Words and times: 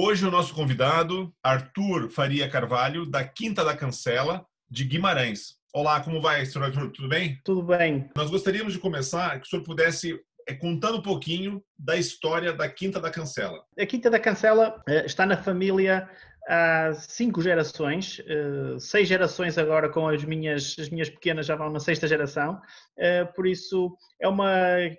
Hoje 0.00 0.24
o 0.24 0.30
nosso 0.30 0.54
convidado, 0.54 1.34
Arthur 1.42 2.08
Faria 2.08 2.48
Carvalho, 2.48 3.04
da 3.04 3.24
Quinta 3.24 3.64
da 3.64 3.76
Cancela, 3.76 4.46
de 4.70 4.84
Guimarães. 4.84 5.56
Olá, 5.74 5.98
como 6.00 6.20
vai, 6.20 6.46
senhor 6.46 6.66
Arthur? 6.66 6.92
Tudo 6.92 7.08
bem? 7.08 7.40
Tudo 7.44 7.64
bem. 7.64 8.08
Nós 8.14 8.30
gostaríamos 8.30 8.72
de 8.72 8.78
começar 8.78 9.40
que 9.40 9.46
o 9.48 9.50
senhor 9.50 9.64
pudesse 9.64 10.16
é, 10.48 10.54
contando 10.54 10.98
um 10.98 11.02
pouquinho 11.02 11.60
da 11.76 11.96
história 11.96 12.52
da 12.52 12.68
Quinta 12.68 13.00
da 13.00 13.10
Cancela. 13.10 13.64
A 13.76 13.84
Quinta 13.84 14.08
da 14.08 14.20
Cancela 14.20 14.80
eh, 14.88 15.04
está 15.04 15.26
na 15.26 15.36
família 15.36 16.08
há 16.48 16.94
cinco 16.94 17.42
gerações, 17.42 18.22
eh, 18.26 18.78
seis 18.78 19.06
gerações 19.06 19.58
agora 19.58 19.90
com 19.90 20.08
as 20.08 20.24
minhas, 20.24 20.74
as 20.78 20.88
minhas 20.88 21.10
pequenas 21.10 21.44
já 21.44 21.54
vão 21.54 21.70
na 21.70 21.78
sexta 21.78 22.08
geração, 22.08 22.58
eh, 22.96 23.26
por 23.26 23.46
isso 23.46 23.94
é 24.18 24.26
uma 24.26 24.50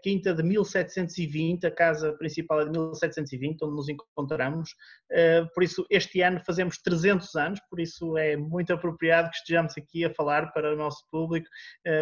quinta 0.03 0.31
de 0.31 0.43
1720, 0.43 1.65
a 1.65 1.71
casa 1.71 2.13
principal 2.13 2.61
é 2.61 2.65
de 2.65 2.69
1720, 2.69 3.63
onde 3.63 3.75
nos 3.75 3.89
encontramos, 3.89 4.75
eh, 5.11 5.43
por 5.55 5.63
isso 5.63 5.83
este 5.89 6.21
ano 6.21 6.39
fazemos 6.45 6.77
300 6.77 7.35
anos, 7.35 7.59
por 7.67 7.79
isso 7.79 8.15
é 8.15 8.37
muito 8.37 8.71
apropriado 8.71 9.31
que 9.31 9.37
estejamos 9.37 9.73
aqui 9.75 10.05
a 10.05 10.13
falar 10.13 10.53
para 10.53 10.71
o 10.71 10.77
nosso 10.77 11.03
público, 11.09 11.47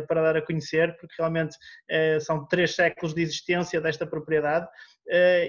para 0.09 0.21
dar 0.21 0.37
a 0.37 0.41
conhecer, 0.41 0.97
porque 0.97 1.15
realmente 1.17 1.55
são 2.21 2.45
três 2.47 2.75
séculos 2.75 3.13
de 3.13 3.21
existência 3.21 3.79
desta 3.79 4.05
propriedade, 4.05 4.67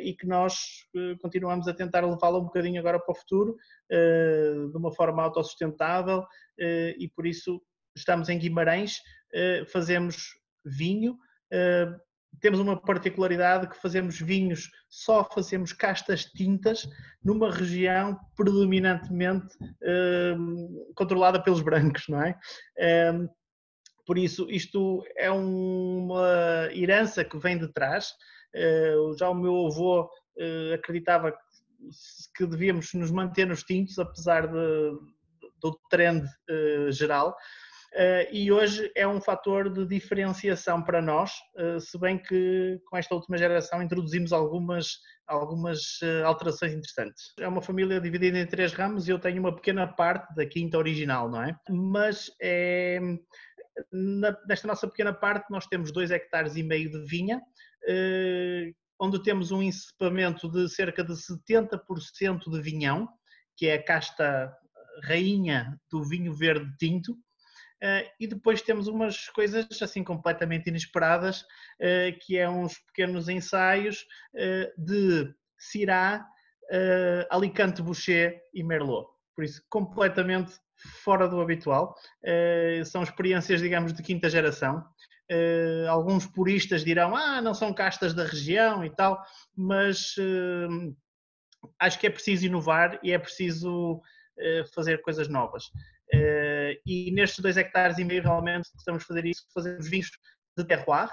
e 0.03 0.15
que 0.15 0.27
nós 0.27 0.87
uh, 0.95 1.19
continuamos 1.21 1.67
a 1.67 1.75
tentar 1.75 2.05
levá-la 2.05 2.39
um 2.39 2.45
bocadinho 2.45 2.81
agora 2.81 2.99
para 2.99 3.13
o 3.13 3.15
futuro, 3.15 3.57
uh, 3.91 4.71
de 4.71 4.77
uma 4.77 4.93
forma 4.93 5.23
autossustentável, 5.23 6.25
e 6.99 7.09
por 7.15 7.25
isso 7.25 7.63
estamos 7.97 8.29
em 8.29 8.37
Guimarães, 8.37 9.01
fazemos 9.69 10.37
vinho, 10.65 11.17
temos 12.41 12.59
uma 12.59 12.81
particularidade 12.81 13.69
que 13.69 13.81
fazemos 13.81 14.19
vinhos, 14.19 14.69
só 14.89 15.23
fazemos 15.23 15.73
castas 15.73 16.25
tintas 16.25 16.89
numa 17.23 17.49
região 17.49 18.19
predominantemente 18.37 19.57
controlada 20.97 21.41
pelos 21.41 21.61
brancos, 21.63 22.09
não 22.09 22.21
é? 22.21 22.37
por 24.09 24.17
isso, 24.17 24.51
isto 24.51 25.05
é 25.15 25.31
uma 25.31 26.71
herança 26.73 27.23
que 27.23 27.39
vem 27.39 27.59
de 27.59 27.69
trás, 27.69 28.07
eh, 28.07 28.38
já 29.19 29.29
o 29.31 29.35
meu 29.35 29.67
avô 29.67 30.09
eh, 30.39 30.75
acreditava 30.75 31.33
que 32.37 32.47
devíamos 32.47 32.93
nos 32.95 33.11
manter 33.11 33.47
nos 33.47 33.63
tintos, 33.63 33.99
apesar 33.99 34.47
de, 34.47 34.91
do 35.61 35.79
trend 35.91 36.25
eh, 36.49 36.91
geral. 36.91 37.35
e 38.31 38.53
hoje 38.53 38.93
é 38.95 39.07
um 39.09 39.21
fator 39.21 39.73
de 39.73 39.87
diferenciação 39.87 40.83
para 40.83 41.01
nós, 41.01 41.33
se 41.81 41.99
bem 41.99 42.19
que 42.19 42.79
com 42.87 42.99
esta 42.99 43.15
última 43.15 43.39
geração 43.39 43.83
introduzimos 43.83 44.31
algumas, 44.31 44.99
algumas 45.27 45.99
alterações 46.25 46.75
interessantes. 46.75 47.33
É 47.41 47.49
uma 47.49 47.63
família 47.63 47.99
dividida 47.99 48.39
em 48.39 48.47
três 48.47 48.75
ramos 48.75 49.09
e 49.09 49.11
eu 49.11 49.19
tenho 49.19 49.41
uma 49.41 49.55
pequena 49.55 49.87
parte 49.87 50.35
da 50.35 50.45
quinta 50.45 50.77
original, 50.77 51.31
não 51.31 51.43
é? 51.43 51.57
Mas 51.71 52.31
é, 52.43 53.01
nesta 54.47 54.67
nossa 54.67 54.87
pequena 54.89 55.13
parte 55.13 55.51
nós 55.51 55.67
temos 55.67 55.93
dois 55.93 56.11
hectares 56.11 56.57
e 56.57 56.63
meio 56.63 56.91
de 56.91 57.05
vinha, 57.05 57.37
eh, 57.37 57.78
onde 59.01 59.23
temos 59.23 59.51
um 59.51 59.63
encipamento 59.63 60.49
de 60.51 60.69
cerca 60.69 61.05
de 61.05 61.13
70% 61.13 62.51
de 62.51 62.61
vinhão, 62.61 63.09
que 63.57 63.67
é 63.67 63.75
a 63.75 63.83
casta 63.83 64.53
rainha 65.05 65.79
do 65.91 66.03
vinho 66.03 66.35
verde 66.35 66.71
tinto, 66.79 67.17
eh, 67.81 68.11
e 68.19 68.27
depois 68.27 68.61
temos 68.61 68.89
umas 68.89 69.29
coisas 69.29 69.67
assim 69.81 70.03
completamente 70.03 70.69
inesperadas, 70.69 71.45
eh, 71.81 72.13
que 72.21 72.37
é 72.37 72.49
uns 72.49 72.79
pequenos 72.87 73.29
ensaios 73.29 74.05
de 74.77 75.33
Syrah, 75.59 76.27
Alicante 77.31 77.81
Boucher 77.81 78.41
e 78.53 78.63
Merlot. 78.63 79.09
Por 79.35 79.45
isso, 79.45 79.63
completamente 79.71 80.53
fora 81.03 81.29
do 81.29 81.41
habitual. 81.41 81.95
São 82.85 83.03
experiências, 83.03 83.61
digamos, 83.61 83.93
de 83.93 84.03
quinta 84.03 84.29
geração. 84.29 84.85
Uh, 85.31 85.87
alguns 85.91 86.27
puristas 86.27 86.83
dirão, 86.83 87.15
ah, 87.15 87.43
não 87.43 87.53
são 87.53 87.75
castas 87.75 88.15
da 88.15 88.25
região 88.25 88.83
e 88.83 88.89
tal, 88.89 89.23
mas 89.55 90.17
uh, 90.17 90.97
acho 91.79 91.99
que 91.99 92.07
é 92.07 92.11
preciso 92.11 92.47
inovar 92.47 92.99
e 93.03 93.13
é 93.13 93.19
preciso 93.19 93.97
uh, 93.97 94.75
fazer 94.75 95.03
coisas 95.03 95.29
novas. 95.29 95.65
e 96.87 97.11
nestes 97.13 97.41
dois 97.41 97.59
hectares 97.59 97.99
e 97.99 98.05
meio, 98.05 98.23
realmente, 98.23 98.71
estamos 98.75 99.03
a 99.03 99.07
fazer 99.07 99.27
isso, 99.27 99.45
fazemos 99.53 99.87
vinhos 99.87 100.11
de 100.57 100.65
terroir, 100.65 101.11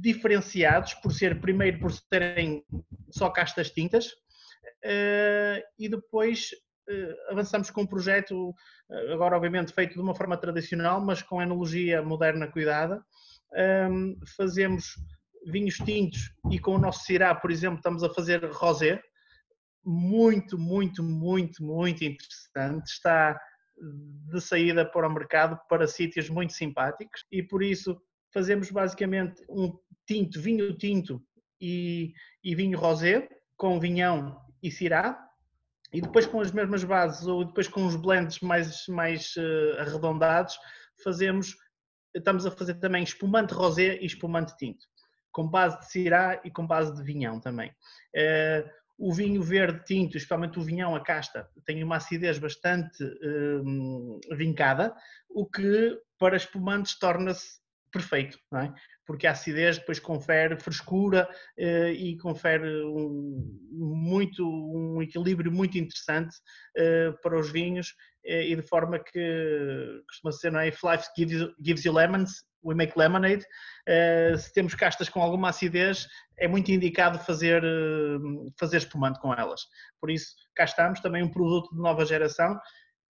diferenciados 0.00 0.94
por 0.94 1.12
ser, 1.12 1.40
primeiro, 1.40 1.80
por 1.80 1.92
terem 2.08 2.64
só 3.10 3.28
castas 3.30 3.70
tintas, 3.70 4.12
e 5.76 5.88
depois 5.88 6.50
avançamos 7.28 7.70
com 7.70 7.82
um 7.82 7.86
projeto, 7.86 8.54
eh, 8.90 9.12
agora 9.12 9.36
obviamente 9.36 9.72
feito 9.72 9.94
de 9.94 10.00
uma 10.00 10.14
forma 10.14 10.36
tradicional, 10.36 11.00
mas 11.00 11.22
com 11.22 11.42
enologia 11.42 12.02
moderna 12.02 12.46
cuidada. 12.46 13.02
Fazemos 14.36 14.94
vinhos 15.46 15.76
tintos 15.76 16.30
e 16.50 16.58
com 16.58 16.74
o 16.74 16.78
nosso 16.78 17.04
Cirá, 17.04 17.34
por 17.34 17.50
exemplo, 17.50 17.78
estamos 17.78 18.02
a 18.02 18.10
fazer 18.10 18.44
rosé. 18.52 19.02
Muito, 19.84 20.58
muito, 20.58 21.02
muito, 21.02 21.64
muito 21.64 22.04
interessante. 22.04 22.88
Está 22.88 23.40
de 24.30 24.40
saída 24.40 24.84
para 24.84 25.08
o 25.08 25.12
mercado 25.12 25.58
para 25.68 25.86
sítios 25.86 26.28
muito 26.28 26.52
simpáticos 26.52 27.24
e 27.30 27.42
por 27.42 27.62
isso 27.62 28.00
fazemos 28.32 28.70
basicamente 28.70 29.42
um 29.48 29.72
tinto, 30.06 30.40
vinho 30.40 30.76
tinto 30.76 31.22
e, 31.60 32.12
e 32.42 32.54
vinho 32.54 32.78
rosé 32.78 33.28
com 33.56 33.78
vinhão 33.78 34.40
e 34.62 34.70
cirá 34.70 35.27
e 35.92 36.00
depois 36.00 36.26
com 36.26 36.40
as 36.40 36.52
mesmas 36.52 36.84
bases 36.84 37.26
ou 37.26 37.44
depois 37.44 37.68
com 37.68 37.86
os 37.86 37.96
blends 37.96 38.40
mais, 38.40 38.86
mais 38.88 39.34
uh, 39.36 39.80
arredondados, 39.80 40.58
fazemos, 41.02 41.56
estamos 42.14 42.44
a 42.46 42.50
fazer 42.50 42.74
também 42.74 43.02
espumante 43.02 43.54
rosé 43.54 43.98
e 44.00 44.06
espumante 44.06 44.56
tinto, 44.56 44.86
com 45.32 45.48
base 45.48 45.78
de 45.80 45.90
cirá 45.90 46.40
e 46.44 46.50
com 46.50 46.66
base 46.66 46.94
de 46.94 47.02
vinhão 47.02 47.40
também. 47.40 47.70
Uh, 48.14 48.68
o 48.98 49.14
vinho 49.14 49.40
verde 49.40 49.84
tinto, 49.84 50.16
especialmente 50.16 50.58
o 50.58 50.62
vinhão, 50.62 50.96
a 50.96 51.00
casta, 51.00 51.48
tem 51.64 51.82
uma 51.84 51.96
acidez 51.96 52.38
bastante 52.38 53.02
uh, 53.02 54.36
vincada, 54.36 54.94
o 55.30 55.46
que 55.46 55.96
para 56.18 56.36
espumantes 56.36 56.98
torna-se 56.98 57.60
perfeito, 57.98 58.38
não 58.50 58.60
é? 58.60 58.74
porque 59.08 59.26
a 59.26 59.30
acidez 59.30 59.78
depois 59.78 59.98
confere 59.98 60.60
frescura 60.60 61.26
eh, 61.56 61.92
e 61.92 62.18
confere 62.18 62.84
um, 62.84 63.58
muito, 63.72 64.46
um 64.46 65.00
equilíbrio 65.00 65.50
muito 65.50 65.78
interessante 65.78 66.36
eh, 66.76 67.12
para 67.22 67.40
os 67.40 67.50
vinhos 67.50 67.94
eh, 68.22 68.48
e 68.48 68.54
de 68.54 68.60
forma 68.60 68.98
que 68.98 70.02
costuma 70.06 70.30
ser, 70.30 70.52
não 70.52 70.60
é? 70.60 70.68
If 70.68 70.82
life 70.84 71.08
gives, 71.16 71.48
gives 71.58 71.86
you 71.86 71.92
lemons, 71.94 72.44
we 72.62 72.74
make 72.74 72.98
lemonade. 72.98 73.42
se 74.36 74.52
temos 74.52 74.74
castas 74.74 75.08
com 75.08 75.22
alguma 75.22 75.48
acidez, 75.48 76.06
é 76.38 76.46
muito 76.46 76.70
indicado 76.70 77.18
fazer, 77.20 77.62
fazer 78.60 78.76
espumante 78.78 79.18
com 79.20 79.32
elas. 79.32 79.62
Por 79.98 80.10
isso, 80.10 80.34
cá 80.54 80.64
estamos, 80.64 81.00
também 81.00 81.22
um 81.22 81.30
produto 81.30 81.74
de 81.74 81.80
nova 81.80 82.04
geração 82.04 82.58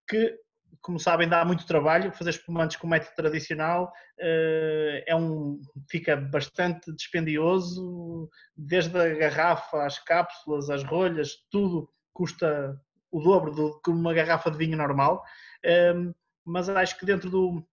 que 0.08 0.32
como 0.80 0.98
sabem, 0.98 1.28
dá 1.28 1.44
muito 1.44 1.66
trabalho. 1.66 2.12
Fazer 2.12 2.30
espumantes 2.30 2.76
com 2.76 2.86
método 2.86 3.14
tradicional 3.16 3.92
eh, 4.18 5.04
é 5.06 5.14
um, 5.14 5.60
fica 5.90 6.16
bastante 6.16 6.92
dispendioso, 6.94 8.28
desde 8.56 8.98
a 8.98 9.14
garrafa, 9.14 9.84
às 9.84 9.98
cápsulas, 9.98 10.70
às 10.70 10.84
rolhas, 10.84 11.32
tudo 11.50 11.90
custa 12.12 12.80
o 13.10 13.20
dobro 13.20 13.52
do 13.52 13.80
que 13.80 13.90
uma 13.90 14.12
garrafa 14.12 14.50
de 14.50 14.58
vinho 14.58 14.76
normal. 14.76 15.22
Ehm, 15.64 16.12
mas 16.44 16.68
acho 16.68 16.98
que 16.98 17.06
dentro 17.06 17.30
do, 17.30 17.66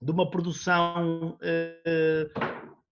de 0.00 0.10
uma 0.10 0.30
produção 0.30 1.38
eh, 1.42 2.28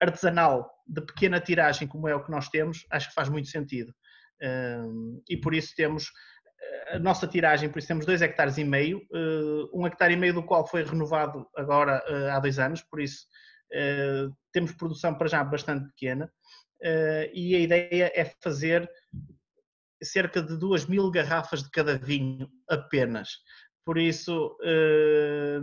artesanal 0.01 0.71
de 0.87 1.01
pequena 1.01 1.41
tiragem, 1.41 1.89
como 1.89 2.09
é 2.09 2.15
o 2.15 2.23
que 2.23 2.31
nós 2.31 2.49
temos, 2.49 2.87
acho 2.91 3.09
que 3.09 3.15
faz 3.15 3.29
muito 3.29 3.49
sentido. 3.49 3.93
Ehm, 4.41 5.21
e 5.29 5.37
por 5.37 5.55
isso 5.55 5.75
temos 5.75 6.11
a 6.89 6.99
nossa 6.99 7.27
tiragem, 7.27 7.69
por 7.69 7.79
isso 7.79 7.89
temos 7.89 8.07
2 8.07 8.23
hectares 8.23 8.59
e 8.59 8.65
meio, 8.65 9.03
eh, 9.13 9.69
um 9.73 9.87
hectare 9.87 10.15
e 10.15 10.17
meio 10.17 10.35
do 10.35 10.43
qual 10.43 10.67
foi 10.67 10.83
renovado 10.85 11.47
agora 11.57 12.03
eh, 12.07 12.31
há 12.31 12.39
dois 12.39 12.59
anos, 12.59 12.83
por 12.83 13.01
isso 13.01 13.27
eh, 13.73 14.29
temos 14.53 14.73
produção 14.73 15.15
para 15.15 15.29
já 15.29 15.43
bastante 15.43 15.87
pequena 15.89 16.31
e 17.33 17.57
a 17.57 17.59
ideia 17.59 18.13
é 18.15 18.25
fazer 18.43 18.89
cerca 20.03 20.43
de 20.43 20.59
2 20.59 20.87
mil 20.87 21.11
garrafas 21.11 21.63
de 21.63 21.71
cada 21.71 21.97
vinho 21.97 22.49
apenas. 22.69 23.31
Por 23.83 23.97
isso, 23.97 24.59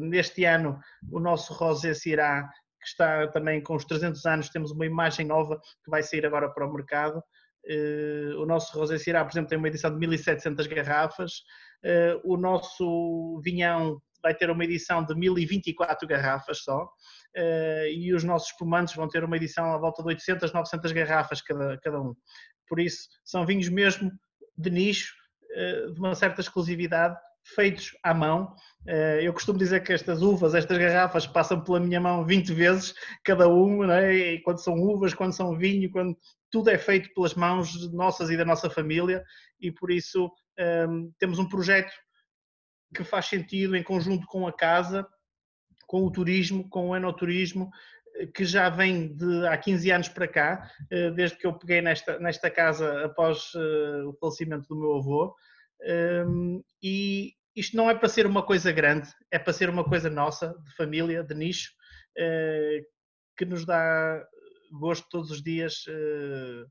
neste 0.02 0.44
ano, 0.44 0.80
o 1.12 1.20
nosso 1.20 1.54
Rosé 1.54 1.94
Sirá, 1.94 2.50
que 2.82 2.88
está 2.88 3.28
também 3.28 3.62
com 3.62 3.76
os 3.76 3.86
300 3.86 4.26
anos, 4.26 4.50
temos 4.50 4.72
uma 4.72 4.88
imagem 4.88 5.28
nova 5.28 5.60
que 5.84 5.92
vai 5.92 6.02
sair 6.02 6.26
agora 6.26 6.50
para 6.50 6.68
o 6.68 6.74
mercado. 6.74 7.24
Uh, 7.66 8.42
o 8.42 8.46
nosso 8.46 8.78
Rosé 8.78 8.98
Sirá, 8.98 9.24
por 9.24 9.32
exemplo, 9.32 9.50
tem 9.50 9.58
uma 9.58 9.68
edição 9.68 9.92
de 9.92 9.98
1700 9.98 10.68
garrafas. 10.68 11.44
Uh, 11.84 12.20
o 12.24 12.38
nosso 12.38 13.40
Vinhão 13.44 14.02
vai 14.22 14.34
ter 14.34 14.50
uma 14.50 14.64
edição 14.64 15.04
de 15.04 15.16
1024 15.16 16.08
garrafas 16.08 16.60
só. 16.60 16.90
e 17.92 18.14
os 18.14 18.24
nossos 18.24 18.52
espumantes 18.52 18.96
vão 18.96 19.08
ter 19.10 19.22
uma 19.22 19.36
edição 19.36 19.66
à 19.74 19.78
volta 19.78 20.02
de 20.02 20.08
800, 20.10 20.54
900 20.54 20.92
garrafas 20.94 21.42
cada, 21.42 21.78
cada 21.80 22.02
um. 22.02 22.16
Por 22.70 22.80
isso, 22.80 23.10
são 23.26 23.46
vinhos 23.46 23.68
mesmo 23.68 24.10
de 24.58 24.70
nicho, 24.70 25.14
de 25.94 26.00
uma 26.00 26.16
certa 26.16 26.40
exclusividade 26.40 27.18
feitos 27.44 27.92
à 28.04 28.14
mão. 28.14 28.56
Eh, 28.88 29.22
eu 29.24 29.34
costumo 29.34 29.60
dizer 29.60 29.84
que 29.84 29.94
estas 29.94 30.22
uvas, 30.22 30.56
estas 30.56 30.78
garrafas, 30.78 31.28
passam 31.28 31.62
pela 31.62 31.80
minha 31.80 32.00
mão 32.00 32.26
20 32.26 32.54
vezes 32.54 32.94
cada 33.24 33.48
uma, 33.48 34.02
é? 34.02 34.14
e 34.14 34.42
quando 34.42 34.64
são 34.64 34.76
uvas, 34.76 35.14
quando 35.14 35.34
são 35.34 35.58
vinho, 35.58 35.92
quando 35.92 36.18
tudo 36.52 36.70
é 36.70 36.78
feito 36.78 37.14
pelas 37.14 37.34
mãos 37.34 37.92
nossas 37.92 38.30
e 38.30 38.38
da 38.38 38.46
nossa 38.46 38.70
família, 38.70 39.24
e 39.60 39.72
por 39.72 39.92
isso 39.92 40.32
ehm, 40.58 41.10
temos 41.18 41.40
um 41.40 41.48
projeto 41.48 41.92
que 42.96 43.04
faz 43.04 43.26
sentido 43.26 43.76
em 43.76 43.84
conjunto 43.84 44.28
com 44.28 44.48
a 44.48 44.54
casa, 44.54 45.08
com 45.88 46.04
o 46.04 46.12
turismo, 46.12 46.70
com 46.70 46.90
o 46.90 46.96
enoturismo, 46.96 47.70
eh, 48.18 48.28
que 48.28 48.46
já 48.46 48.70
vem 48.70 49.16
de 49.16 49.48
há 49.48 49.58
15 49.58 49.92
anos 49.92 50.10
para 50.10 50.28
cá, 50.28 50.70
eh, 50.92 51.12
desde 51.12 51.38
que 51.38 51.48
eu 51.48 51.58
peguei 51.58 51.82
nesta, 51.82 52.20
nesta 52.20 52.50
casa 52.52 53.06
após 53.06 53.54
o 53.56 54.14
falecimento 54.20 54.68
do 54.68 54.80
meu 54.80 54.98
avô. 54.98 55.36
Um, 55.86 56.64
e 56.82 57.34
isto 57.56 57.76
não 57.76 57.90
é 57.90 57.96
para 57.96 58.10
ser 58.10 58.26
uma 58.26 58.44
coisa 58.44 58.72
grande, 58.72 59.10
é 59.32 59.38
para 59.38 59.54
ser 59.54 59.70
uma 59.70 59.84
coisa 59.84 60.10
nossa, 60.10 60.56
de 60.64 60.76
família, 60.76 61.24
de 61.24 61.36
nicho, 61.36 61.72
uh, 62.18 62.86
que 63.38 63.46
nos 63.46 63.66
dá 63.66 64.24
gosto 64.72 65.08
todos 65.10 65.30
os 65.30 65.42
dias 65.42 65.86
uh, 65.88 66.66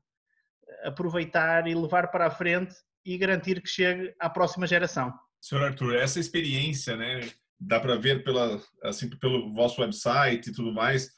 aproveitar 0.83 1.67
e 1.67 1.75
levar 1.75 2.09
para 2.11 2.27
a 2.27 2.31
frente 2.31 2.75
e 3.05 3.17
garantir 3.17 3.61
que 3.61 3.69
chegue 3.69 4.13
à 4.19 4.29
próxima 4.29 4.67
geração. 4.67 5.13
Senhor 5.41 5.63
Arthur, 5.63 5.95
essa 5.95 6.19
experiência, 6.19 6.95
né, 6.95 7.29
dá 7.59 7.79
para 7.79 7.95
ver 7.95 8.23
pela, 8.23 8.61
assim, 8.83 9.09
pelo 9.09 9.53
vosso 9.53 9.81
website 9.81 10.49
e 10.49 10.53
tudo 10.53 10.73
mais, 10.73 11.09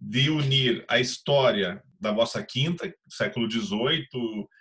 de 0.00 0.30
unir 0.30 0.84
a 0.88 0.98
história 0.98 1.82
da 2.00 2.10
vossa 2.10 2.42
quinta, 2.42 2.92
século 3.08 3.50
XVIII, 3.50 4.06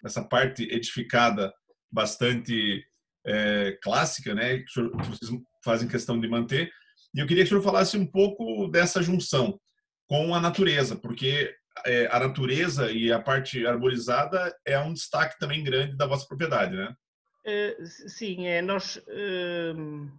essa 0.03 0.23
parte 0.23 0.63
edificada 0.63 1.53
bastante 1.91 2.83
é, 3.25 3.77
clássica, 3.81 4.33
né, 4.33 4.59
que, 4.59 4.81
vocês 5.07 5.31
fazem 5.63 5.87
questão 5.87 6.19
de 6.19 6.27
manter. 6.27 6.71
E 7.13 7.19
eu 7.19 7.27
queria 7.27 7.43
que 7.43 7.47
o 7.47 7.49
senhor 7.49 7.63
falasse 7.63 7.97
um 7.97 8.05
pouco 8.05 8.67
dessa 8.67 9.01
junção 9.01 9.59
com 10.07 10.33
a 10.33 10.39
natureza, 10.39 10.95
porque 10.95 11.53
é, 11.85 12.07
a 12.11 12.19
natureza 12.19 12.91
e 12.91 13.11
a 13.11 13.19
parte 13.19 13.65
arborizada 13.65 14.55
é 14.65 14.77
um 14.79 14.93
destaque 14.93 15.37
também 15.39 15.63
grande 15.63 15.95
da 15.95 16.07
vossa 16.07 16.25
propriedade, 16.27 16.75
né? 16.75 16.93
É, 17.45 17.77
sim, 17.85 18.47
é, 18.47 18.61
nós 18.61 19.01
hum, 19.75 20.09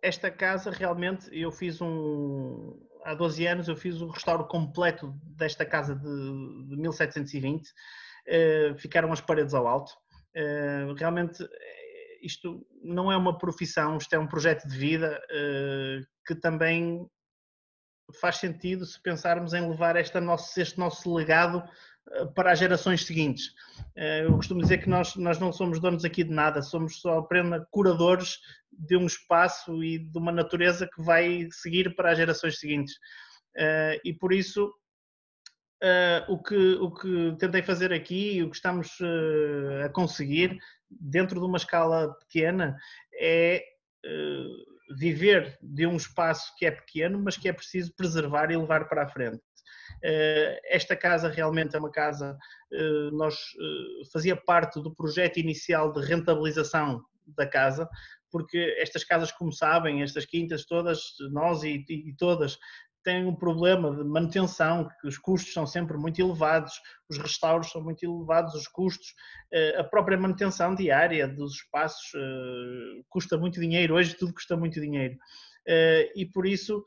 esta 0.00 0.30
casa 0.30 0.70
realmente 0.70 1.28
eu 1.30 1.52
fiz 1.52 1.80
um 1.80 2.80
há 3.04 3.14
12 3.14 3.46
anos 3.46 3.68
eu 3.68 3.76
fiz 3.76 4.00
o 4.00 4.08
restauro 4.08 4.46
completo 4.46 5.14
desta 5.22 5.66
casa 5.66 5.94
de, 5.94 6.02
de 6.02 6.76
1720 6.76 7.68
é, 8.26 8.74
ficaram 8.78 9.12
as 9.12 9.20
paredes 9.20 9.52
ao 9.52 9.66
alto 9.66 9.92
eh, 9.92 10.05
realmente 10.98 11.42
eh, 11.42 12.18
isto 12.22 12.66
não 12.82 13.10
é 13.10 13.16
uma 13.16 13.38
profissão, 13.38 13.96
isto 13.96 14.12
é 14.14 14.18
um 14.18 14.26
projeto 14.26 14.68
de 14.68 14.76
vida 14.76 15.20
eh, 15.30 16.00
que 16.26 16.34
também 16.34 17.08
faz 18.20 18.36
sentido 18.36 18.84
se 18.84 19.00
pensarmos 19.02 19.54
em 19.54 19.68
levar 19.68 19.96
nosso, 20.22 20.60
este 20.60 20.78
nosso 20.78 21.12
legado 21.12 21.62
para 22.36 22.52
as 22.52 22.58
gerações 22.60 23.04
seguintes. 23.04 23.52
Eu 23.96 24.32
costumo 24.36 24.62
dizer 24.62 24.78
que 24.78 24.88
nós, 24.88 25.16
nós 25.16 25.40
não 25.40 25.52
somos 25.52 25.80
donos 25.80 26.04
aqui 26.04 26.22
de 26.22 26.30
nada, 26.30 26.62
somos 26.62 27.00
só 27.00 27.18
apenas 27.18 27.64
curadores 27.68 28.38
de 28.70 28.96
um 28.96 29.06
espaço 29.06 29.82
e 29.82 29.98
de 29.98 30.16
uma 30.16 30.30
natureza 30.30 30.86
que 30.86 31.02
vai 31.02 31.48
seguir 31.50 31.96
para 31.96 32.12
as 32.12 32.16
gerações 32.16 32.60
seguintes. 32.60 32.94
E 34.04 34.12
por 34.12 34.32
isso 34.32 34.72
Uh, 35.82 36.32
o, 36.32 36.42
que, 36.42 36.74
o 36.76 36.90
que 36.90 37.36
tentei 37.38 37.62
fazer 37.62 37.92
aqui 37.92 38.36
e 38.36 38.42
o 38.42 38.48
que 38.48 38.56
estamos 38.56 38.98
uh, 39.00 39.84
a 39.84 39.88
conseguir, 39.90 40.56
dentro 40.90 41.38
de 41.38 41.44
uma 41.44 41.58
escala 41.58 42.14
pequena, 42.14 42.78
é 43.20 43.62
uh, 44.06 44.96
viver 44.96 45.58
de 45.60 45.86
um 45.86 45.96
espaço 45.96 46.50
que 46.56 46.64
é 46.64 46.70
pequeno, 46.70 47.18
mas 47.18 47.36
que 47.36 47.46
é 47.46 47.52
preciso 47.52 47.94
preservar 47.94 48.50
e 48.50 48.56
levar 48.56 48.88
para 48.88 49.02
a 49.02 49.08
frente. 49.08 49.42
esta 50.70 50.96
casa 50.96 51.28
realmente 51.28 51.74
é 51.74 51.78
uma 51.78 51.90
casa, 51.90 52.38
nós 53.12 53.34
fazia 54.12 54.36
parte 54.36 54.80
do 54.80 54.94
projeto 54.94 55.38
inicial 55.38 55.92
de 55.92 56.00
rentabilização 56.06 57.02
da 57.26 57.46
casa, 57.46 57.88
porque 58.30 58.76
estas 58.78 59.02
casas, 59.04 59.32
como 59.32 59.52
sabem, 59.52 60.02
estas 60.02 60.24
quintas 60.24 60.64
todas, 60.64 61.00
nós 61.32 61.62
e, 61.62 61.84
e 61.88 62.14
todas, 62.16 62.58
têm 63.06 63.24
um 63.24 63.36
problema 63.36 63.94
de 63.94 64.02
manutenção, 64.02 64.88
que 65.00 65.06
os 65.06 65.16
custos 65.16 65.52
são 65.52 65.64
sempre 65.64 65.96
muito 65.96 66.20
elevados, 66.20 66.72
os 67.08 67.16
restauros 67.18 67.70
são 67.70 67.80
muito 67.80 68.04
elevados, 68.04 68.52
os 68.52 68.66
custos, 68.66 69.14
eh, 69.52 69.78
a 69.78 69.84
própria 69.84 70.18
manutenção 70.18 70.74
diária 70.74 71.28
dos 71.28 71.54
espaços 71.54 72.12
eh, 72.16 73.02
custa 73.08 73.38
muito 73.38 73.60
dinheiro, 73.60 73.94
hoje 73.94 74.16
tudo 74.16 74.34
custa 74.34 74.56
muito 74.56 74.80
dinheiro. 74.80 75.16
Eh, 75.68 76.12
e 76.16 76.26
por 76.26 76.46
isso 76.46 76.84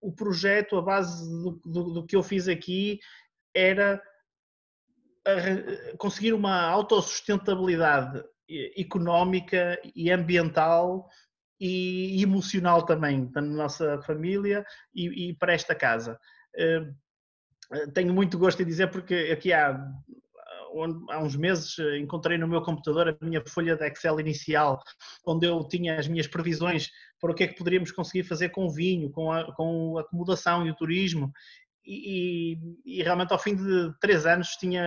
o 0.00 0.12
projeto, 0.12 0.76
a 0.76 0.82
base 0.82 1.28
do, 1.28 1.60
do, 1.64 1.92
do 1.92 2.06
que 2.06 2.14
eu 2.14 2.22
fiz 2.22 2.46
aqui, 2.46 3.00
era 3.52 4.00
conseguir 5.98 6.32
uma 6.32 6.62
autossustentabilidade 6.62 8.24
económica 8.76 9.80
e 9.94 10.10
ambiental 10.10 11.08
e 11.64 12.22
emocional 12.22 12.84
também 12.84 13.26
da 13.26 13.40
nossa 13.40 14.00
família 14.02 14.64
e, 14.94 15.28
e 15.28 15.34
para 15.34 15.52
esta 15.52 15.74
casa. 15.74 16.18
Eh, 16.56 16.90
tenho 17.94 18.12
muito 18.12 18.38
gosto 18.38 18.62
em 18.62 18.66
dizer 18.66 18.90
porque 18.90 19.30
aqui 19.32 19.52
há 19.52 19.78
há 21.10 21.22
uns 21.22 21.36
meses 21.36 21.76
encontrei 22.00 22.38
no 22.38 22.48
meu 22.48 22.62
computador 22.62 23.08
a 23.08 23.24
minha 23.24 23.42
folha 23.46 23.76
de 23.76 23.86
Excel 23.86 24.18
inicial, 24.18 24.80
onde 25.26 25.46
eu 25.46 25.62
tinha 25.68 25.98
as 25.98 26.08
minhas 26.08 26.26
previsões 26.26 26.90
para 27.20 27.30
o 27.30 27.34
que 27.34 27.44
é 27.44 27.46
que 27.46 27.56
poderíamos 27.56 27.92
conseguir 27.92 28.24
fazer 28.24 28.48
com 28.48 28.64
o 28.64 28.70
vinho, 28.70 29.10
com 29.10 29.30
a, 29.30 29.54
com 29.54 29.98
a 29.98 30.00
acomodação 30.00 30.66
e 30.66 30.70
o 30.70 30.74
turismo. 30.74 31.30
E, 31.84 32.54
e, 32.86 33.00
e, 33.00 33.02
realmente 33.02 33.32
ao 33.32 33.38
fim 33.38 33.56
de 33.56 33.92
três 34.00 34.24
anos 34.24 34.50
tinha 34.50 34.82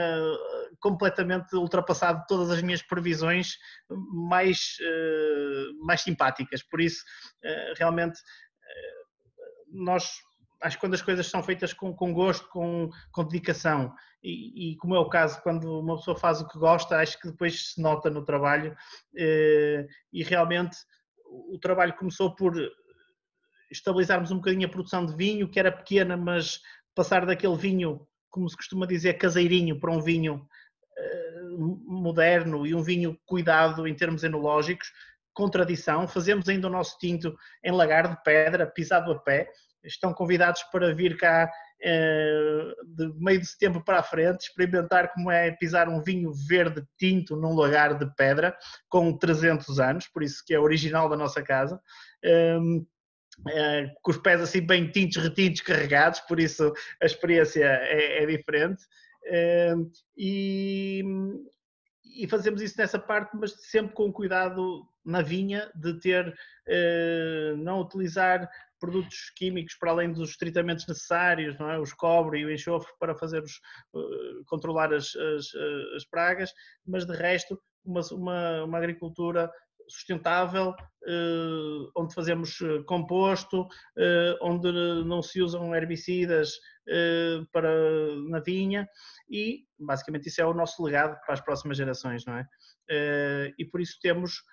completamente 0.79 1.55
ultrapassado 1.55 2.23
todas 2.27 2.49
as 2.49 2.61
minhas 2.61 2.81
previsões 2.81 3.57
mais, 3.89 4.77
eh, 4.81 5.65
mais 5.81 6.01
simpáticas. 6.01 6.63
Por 6.63 6.81
isso, 6.81 7.03
eh, 7.43 7.73
realmente, 7.77 8.19
eh, 8.63 9.03
nós 9.71 10.11
acho 10.61 10.77
que 10.77 10.81
quando 10.81 10.93
as 10.95 11.01
coisas 11.01 11.27
são 11.27 11.43
feitas 11.43 11.73
com, 11.73 11.93
com 11.93 12.13
gosto, 12.13 12.47
com, 12.49 12.89
com 13.11 13.23
dedicação, 13.23 13.93
e, 14.23 14.71
e, 14.71 14.77
como 14.77 14.95
é 14.95 14.99
o 14.99 15.09
caso, 15.09 15.39
quando 15.43 15.79
uma 15.79 15.97
pessoa 15.97 16.17
faz 16.17 16.41
o 16.41 16.47
que 16.47 16.57
gosta, 16.57 16.97
acho 16.97 17.19
que 17.19 17.29
depois 17.29 17.73
se 17.73 17.81
nota 17.81 18.09
no 18.09 18.25
trabalho, 18.25 18.75
e 19.13 20.23
realmente 20.23 20.75
o 21.27 21.59
trabalho 21.59 21.93
começou 21.93 22.33
por 22.33 22.55
estabilizarmos 23.71 24.31
um 24.31 24.37
bocadinho 24.37 24.67
a 24.67 24.71
produção 24.71 25.05
de 25.05 25.15
vinho, 25.15 25.49
que 25.49 25.59
era 25.59 25.71
pequena, 25.71 26.17
mas 26.17 26.59
passar 26.95 27.25
daquele 27.25 27.55
vinho, 27.57 28.07
como 28.29 28.49
se 28.49 28.55
costuma 28.55 28.85
dizer, 28.85 29.15
caseirinho, 29.15 29.79
para 29.79 29.91
um 29.91 30.01
vinho 30.01 30.47
moderno 31.57 32.65
e 32.65 32.73
um 32.73 32.81
vinho 32.81 33.17
cuidado 33.25 33.87
em 33.87 33.93
termos 33.93 34.23
enológicos, 34.23 34.91
com 35.33 35.49
tradição. 35.49 36.07
Fazemos 36.07 36.47
ainda 36.47 36.67
o 36.67 36.71
nosso 36.71 36.97
tinto 36.97 37.35
em 37.63 37.71
lagar 37.71 38.07
de 38.07 38.23
pedra, 38.23 38.65
pisado 38.65 39.11
a 39.11 39.19
pé. 39.19 39.49
Estão 39.83 40.13
convidados 40.13 40.63
para 40.71 40.95
vir 40.95 41.17
cá 41.17 41.51
eh, 41.81 42.73
de 42.85 43.13
meio 43.19 43.39
de 43.39 43.45
setembro 43.45 43.83
para 43.83 43.99
a 43.99 44.03
frente, 44.03 44.47
experimentar 44.47 45.13
como 45.13 45.29
é 45.29 45.51
pisar 45.51 45.87
um 45.87 46.01
vinho 46.01 46.31
verde 46.47 46.83
tinto 46.97 47.35
num 47.35 47.53
lagar 47.53 47.97
de 47.97 48.09
pedra 48.15 48.57
com 48.89 49.15
300 49.15 49.79
anos, 49.79 50.07
por 50.07 50.23
isso 50.23 50.43
que 50.45 50.53
é 50.53 50.59
original 50.59 51.07
da 51.09 51.17
nossa 51.17 51.43
casa. 51.43 51.79
Ehm, 52.23 52.85
eh, 53.49 53.91
com 54.01 54.11
os 54.11 54.17
pés 54.17 54.41
assim 54.41 54.61
bem 54.61 54.89
tintos, 54.89 55.21
retintos, 55.21 55.61
carregados, 55.61 56.21
por 56.21 56.39
isso 56.39 56.73
a 57.01 57.05
experiência 57.05 57.65
é, 57.65 58.23
é 58.23 58.25
diferente. 58.25 58.81
E, 60.17 61.03
e 62.15 62.27
fazemos 62.27 62.61
isso 62.61 62.75
nessa 62.77 62.97
parte, 62.97 63.35
mas 63.35 63.51
sempre 63.53 63.93
com 63.93 64.11
cuidado 64.11 64.87
na 65.03 65.21
vinha 65.21 65.69
de 65.75 65.99
ter, 65.99 66.33
eh, 66.67 67.53
não 67.57 67.81
utilizar 67.81 68.49
produtos 68.79 69.31
químicos 69.35 69.75
para 69.75 69.91
além 69.91 70.11
dos 70.11 70.35
tratamentos 70.35 70.87
necessários, 70.87 71.57
não 71.59 71.69
é? 71.69 71.79
os 71.79 71.93
cobre 71.93 72.39
e 72.39 72.45
o 72.45 72.51
enxofre 72.51 72.91
para 72.99 73.15
fazer 73.15 73.43
os, 73.43 73.59
eh, 73.95 74.43
controlar 74.47 74.93
as, 74.93 75.15
as, 75.15 75.53
as 75.95 76.05
pragas, 76.05 76.51
mas 76.85 77.05
de 77.05 77.15
resto 77.15 77.59
uma, 77.83 78.01
uma, 78.11 78.63
uma 78.63 78.77
agricultura 78.77 79.51
sustentável, 79.87 80.73
onde 81.95 82.15
fazemos 82.15 82.57
composto, 82.87 83.67
onde 84.41 84.71
não 85.05 85.21
se 85.21 85.39
usam 85.43 85.75
herbicidas 85.75 86.53
para 87.51 87.69
na 88.29 88.39
vinha 88.39 88.87
e 89.29 89.65
basicamente 89.79 90.27
isso 90.27 90.41
é 90.41 90.45
o 90.45 90.53
nosso 90.53 90.83
legado 90.83 91.19
para 91.25 91.33
as 91.33 91.41
próximas 91.41 91.77
gerações, 91.77 92.25
não 92.25 92.37
é? 92.37 92.45
E 93.57 93.65
por 93.65 93.81
isso 93.81 93.97
temos 94.01 94.43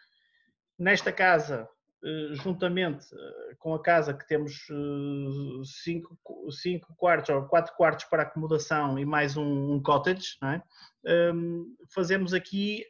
nesta 0.79 1.13
casa 1.13 1.69
eh, 2.05 2.35
juntamente 2.35 3.07
eh, 3.15 3.55
com 3.61 3.73
a 3.75 3.81
casa 3.81 4.13
que 4.13 4.27
temos 4.27 4.67
eh, 4.69 5.63
cinco, 5.65 6.19
cinco 6.51 6.93
quartos 6.97 7.31
ou 7.31 7.45
quatro 7.45 7.73
quartos 7.77 8.05
para 8.07 8.25
acomodação 8.25 8.99
e 8.99 9.05
mais 9.05 9.37
um, 9.37 9.75
um 9.75 9.81
cottage, 9.81 10.37
é? 10.43 11.33
um, 11.33 11.77
fazemos 11.95 12.35
aqui 12.35 12.85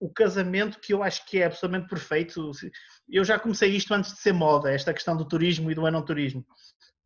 o 0.00 0.10
casamento 0.10 0.80
que 0.80 0.94
eu 0.94 1.02
acho 1.02 1.26
que 1.26 1.38
é 1.38 1.44
absolutamente 1.44 1.88
perfeito. 1.88 2.50
Eu 3.06 3.24
já 3.24 3.38
comecei 3.38 3.70
isto 3.70 3.92
antes 3.92 4.14
de 4.14 4.20
ser 4.20 4.32
moda, 4.32 4.72
esta 4.72 4.94
questão 4.94 5.14
do 5.14 5.28
turismo 5.28 5.70
e 5.70 5.74
do 5.74 5.84
anoturismo. 5.84 6.44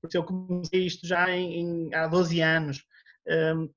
Porque 0.01 0.17
eu 0.17 0.25
comecei 0.25 0.87
isto 0.87 1.07
já 1.07 1.31
em, 1.31 1.61
em, 1.61 1.95
há 1.95 2.07
12 2.07 2.41
anos. 2.41 2.85
Um, 3.27 3.69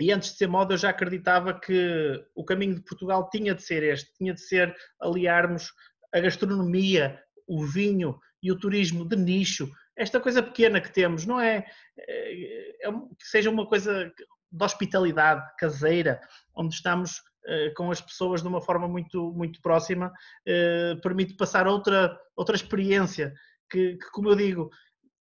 e 0.00 0.10
antes 0.10 0.32
de 0.32 0.38
ser 0.38 0.48
moda 0.48 0.74
eu 0.74 0.78
já 0.78 0.90
acreditava 0.90 1.58
que 1.58 2.24
o 2.34 2.44
caminho 2.44 2.74
de 2.74 2.82
Portugal 2.82 3.28
tinha 3.30 3.54
de 3.54 3.62
ser 3.62 3.82
este, 3.82 4.12
tinha 4.14 4.34
de 4.34 4.40
ser 4.40 4.74
aliarmos 5.00 5.72
a 6.12 6.20
gastronomia, 6.20 7.22
o 7.46 7.64
vinho 7.64 8.18
e 8.42 8.50
o 8.50 8.58
turismo 8.58 9.06
de 9.06 9.16
nicho, 9.16 9.70
esta 9.96 10.20
coisa 10.20 10.42
pequena 10.42 10.80
que 10.80 10.92
temos, 10.92 11.26
não 11.26 11.38
é, 11.38 11.64
é, 11.98 12.88
é 12.88 12.92
que 12.92 13.26
seja 13.26 13.50
uma 13.50 13.66
coisa 13.66 14.12
de 14.50 14.64
hospitalidade 14.64 15.42
caseira, 15.58 16.20
onde 16.54 16.74
estamos 16.74 17.18
uh, 17.18 17.72
com 17.76 17.90
as 17.90 18.00
pessoas 18.00 18.42
de 18.42 18.48
uma 18.48 18.60
forma 18.60 18.88
muito, 18.88 19.32
muito 19.32 19.60
próxima, 19.60 20.08
uh, 20.08 21.00
permite 21.00 21.36
passar 21.36 21.66
outra, 21.66 22.18
outra 22.36 22.56
experiência, 22.56 23.32
que, 23.70 23.96
que, 23.96 24.10
como 24.10 24.30
eu 24.30 24.36
digo, 24.36 24.70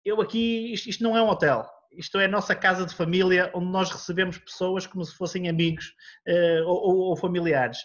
eu 0.09 0.21
aqui, 0.21 0.73
isto, 0.73 0.89
isto, 0.89 1.03
não 1.03 1.17
é 1.17 1.23
um 1.23 1.29
hotel, 1.29 1.67
isto 1.93 2.19
é 2.19 2.27
a 2.27 2.29
nossa 2.29 2.55
casa 2.55 2.87
de 2.87 2.95
família, 2.95 3.51
onde 3.55 3.67
nós 3.67 3.91
recebemos 3.91 4.39
pessoas 4.39 4.87
como 4.87 5.05
se 5.05 5.15
fossem 5.17 5.49
amigos 5.49 5.95
uh, 6.29 6.67
ou, 6.67 6.97
ou, 6.97 7.17
familiares 7.17 7.79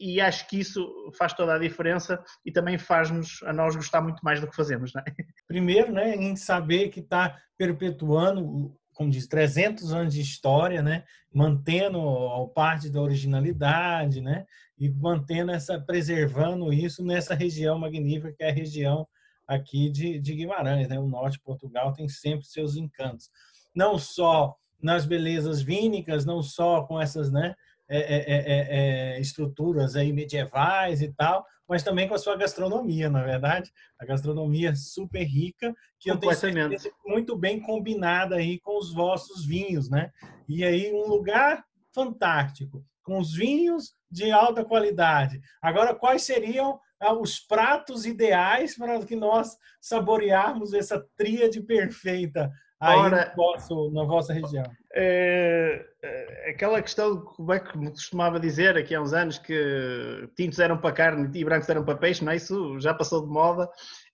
e 0.00 0.18
acho 0.18 0.48
que 0.48 0.58
isso 0.58 1.12
faz 1.16 1.34
toda 1.34 1.54
a 1.54 1.58
diferença 1.58 2.24
e 2.44 2.50
também 2.50 2.78
faz-nos 2.78 3.42
a 3.42 3.52
nós 3.52 3.76
gostar 3.76 4.00
muito 4.00 4.20
mais 4.22 4.40
do 4.40 4.48
que 4.48 4.56
fazemos. 4.56 4.94
Né? 4.94 5.04
Primeiro, 5.46 5.92
né, 5.92 6.16
em 6.16 6.34
saber 6.34 6.88
que 6.88 7.00
está 7.00 7.36
perpetuando, 7.58 8.74
como 8.94 9.10
diz, 9.10 9.26
300 9.26 9.92
anos 9.92 10.14
de 10.14 10.22
história, 10.22 10.82
né, 10.82 11.04
mantendo 11.32 12.00
a 12.00 12.48
parte 12.48 12.88
da 12.88 13.02
originalidade, 13.02 14.22
né, 14.22 14.46
e 14.78 14.88
mantendo 14.88 15.52
essa, 15.52 15.78
preservando 15.78 16.72
isso 16.72 17.04
nessa 17.04 17.34
região 17.34 17.78
magnífica 17.78 18.32
que 18.32 18.42
é 18.42 18.48
a 18.48 18.54
região 18.54 19.06
aqui 19.50 19.90
de, 19.90 20.20
de 20.20 20.34
Guimarães, 20.34 20.88
né, 20.88 20.98
o 20.98 21.08
norte 21.08 21.34
de 21.34 21.42
Portugal 21.42 21.92
tem 21.92 22.08
sempre 22.08 22.46
seus 22.46 22.76
encantos, 22.76 23.28
não 23.74 23.98
só 23.98 24.56
nas 24.80 25.04
belezas 25.04 25.60
vínicas, 25.60 26.24
não 26.24 26.40
só 26.40 26.82
com 26.84 27.00
essas, 27.00 27.32
né, 27.32 27.54
é 27.88 27.98
é, 27.98 28.16
é, 28.16 28.36
é, 28.36 29.16
é, 29.16 29.20
estruturas 29.20 29.96
aí 29.96 30.12
medievais 30.12 31.02
e 31.02 31.12
tal, 31.12 31.44
mas 31.68 31.82
também 31.82 32.08
com 32.08 32.14
a 32.14 32.18
sua 32.18 32.36
gastronomia, 32.36 33.10
na 33.10 33.24
verdade, 33.24 33.72
a 33.98 34.04
gastronomia 34.04 34.74
super 34.76 35.24
rica 35.24 35.74
que 35.98 36.10
eu 36.10 36.16
tenho 36.16 36.34
certeza 36.34 36.90
muito 37.04 37.36
bem 37.36 37.60
combinada 37.60 38.36
aí 38.36 38.60
com 38.60 38.78
os 38.78 38.94
vossos 38.94 39.44
vinhos, 39.44 39.90
né? 39.90 40.10
E 40.48 40.64
aí 40.64 40.92
um 40.92 41.08
lugar 41.08 41.64
fantástico, 41.92 42.84
com 43.02 43.18
os 43.18 43.34
vinhos 43.34 43.92
de 44.10 44.30
alta 44.30 44.64
qualidade. 44.64 45.40
Agora, 45.60 45.94
quais 45.94 46.22
seriam 46.22 46.78
os 47.20 47.38
pratos 47.38 48.04
ideais 48.04 48.76
para 48.76 49.04
que 49.04 49.16
nós 49.16 49.56
saborearmos 49.80 50.74
essa 50.74 51.04
tríade 51.16 51.62
perfeita 51.62 52.50
aí 52.80 52.98
Ora, 52.98 53.28
no 53.28 53.36
vosso, 53.36 53.90
na 53.90 54.04
vossa 54.04 54.32
região? 54.32 54.64
É, 54.94 55.86
é, 56.02 56.50
aquela 56.50 56.80
questão, 56.80 57.20
como 57.20 57.52
é 57.52 57.60
que 57.60 57.76
me 57.76 57.90
costumava 57.90 58.40
dizer 58.40 58.76
aqui 58.76 58.94
há 58.94 59.00
uns 59.00 59.12
anos, 59.12 59.38
que 59.38 60.28
tintos 60.34 60.58
eram 60.58 60.78
para 60.78 60.94
carne 60.94 61.30
e 61.38 61.44
brancos 61.44 61.68
eram 61.68 61.84
para 61.84 61.98
peixe, 61.98 62.24
não 62.24 62.32
é? 62.32 62.36
Isso 62.36 62.80
já 62.80 62.94
passou 62.94 63.22
de 63.22 63.32
moda. 63.32 63.68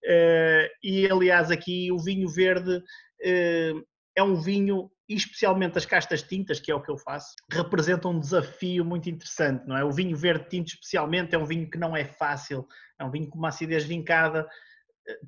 É, 0.05 0.71
e 0.83 1.11
aliás, 1.11 1.51
aqui 1.51 1.91
o 1.93 1.99
vinho 1.99 2.29
verde 2.29 2.83
é, 3.23 3.73
é 4.17 4.23
um 4.23 4.35
vinho, 4.35 4.91
especialmente 5.09 5.79
as 5.79 5.87
castas 5.87 6.23
tintas, 6.23 6.59
que 6.59 6.71
é 6.71 6.75
o 6.75 6.83
que 6.83 6.91
eu 6.91 6.99
faço, 6.99 7.35
representa 7.51 8.09
um 8.09 8.19
desafio 8.19 8.85
muito 8.85 9.09
interessante, 9.09 9.67
não 9.67 9.77
é? 9.77 9.85
O 9.85 9.93
vinho 9.93 10.17
verde 10.17 10.49
tinto, 10.49 10.69
especialmente, 10.69 11.35
é 11.35 11.39
um 11.39 11.45
vinho 11.45 11.71
que 11.71 11.79
não 11.79 11.97
é 11.97 12.05
fácil, 12.05 12.67
é 12.99 13.05
um 13.05 13.11
vinho 13.11 13.29
com 13.29 13.39
uma 13.39 13.49
acidez 13.49 13.85
vincada 13.85 14.47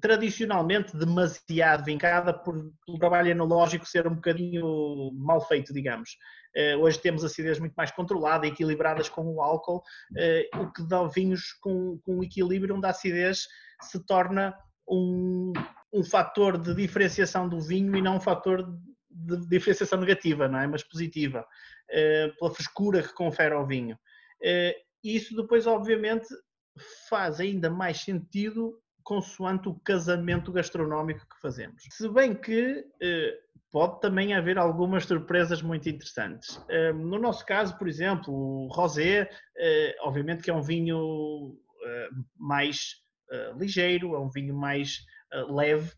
tradicionalmente 0.00 0.96
demasiado 0.96 1.84
vincada 1.84 2.32
por 2.32 2.72
o 2.88 2.98
trabalho 2.98 3.30
enológico 3.30 3.86
ser 3.86 4.06
um 4.06 4.14
bocadinho 4.14 5.12
mal 5.14 5.40
feito, 5.40 5.72
digamos. 5.72 6.16
Eh, 6.54 6.76
hoje 6.76 6.98
temos 6.98 7.24
acidez 7.24 7.58
muito 7.58 7.74
mais 7.74 7.90
controlada 7.90 8.46
e 8.46 8.50
equilibradas 8.50 9.08
com 9.08 9.22
o 9.26 9.40
álcool, 9.40 9.82
eh, 10.16 10.48
o 10.56 10.72
que 10.72 10.82
dá 10.82 11.06
vinhos 11.06 11.52
com, 11.60 11.98
com 12.04 12.22
equilíbrio 12.22 12.74
onde 12.74 12.86
a 12.86 12.90
acidez 12.90 13.46
se 13.82 14.04
torna 14.04 14.56
um, 14.88 15.52
um 15.92 16.02
fator 16.02 16.58
de 16.58 16.74
diferenciação 16.74 17.48
do 17.48 17.60
vinho 17.60 17.94
e 17.96 18.02
não 18.02 18.16
um 18.16 18.20
fator 18.20 18.66
de 19.18 19.48
diferenciação 19.48 20.00
negativa, 20.00 20.48
não 20.48 20.58
é? 20.60 20.66
mas 20.66 20.82
positiva, 20.82 21.46
eh, 21.90 22.32
pela 22.38 22.54
frescura 22.54 23.02
que 23.02 23.12
confere 23.14 23.54
ao 23.54 23.66
vinho. 23.66 23.98
E 24.40 25.16
isso 25.16 25.34
depois, 25.36 25.66
obviamente, 25.66 26.26
faz 27.08 27.40
ainda 27.40 27.70
mais 27.70 27.98
sentido 28.00 28.80
consoante 29.08 29.70
o 29.70 29.80
casamento 29.80 30.52
gastronómico 30.52 31.26
que 31.26 31.40
fazemos. 31.40 31.82
Se 31.90 32.06
bem 32.10 32.34
que 32.34 32.84
eh, 33.00 33.38
pode 33.72 34.02
também 34.02 34.34
haver 34.34 34.58
algumas 34.58 35.06
surpresas 35.06 35.62
muito 35.62 35.88
interessantes. 35.88 36.62
Eh, 36.68 36.92
no 36.92 37.18
nosso 37.18 37.44
caso, 37.46 37.78
por 37.78 37.88
exemplo, 37.88 38.34
o 38.34 38.68
rosé, 38.68 39.30
eh, 39.56 39.96
obviamente 40.02 40.42
que 40.42 40.50
é 40.50 40.54
um 40.54 40.62
vinho 40.62 41.56
mais 42.36 42.96
ligeiro, 43.56 44.14
é 44.14 44.18
um 44.18 44.28
vinho 44.28 44.54
mais 44.54 44.98
leve, 45.48 45.90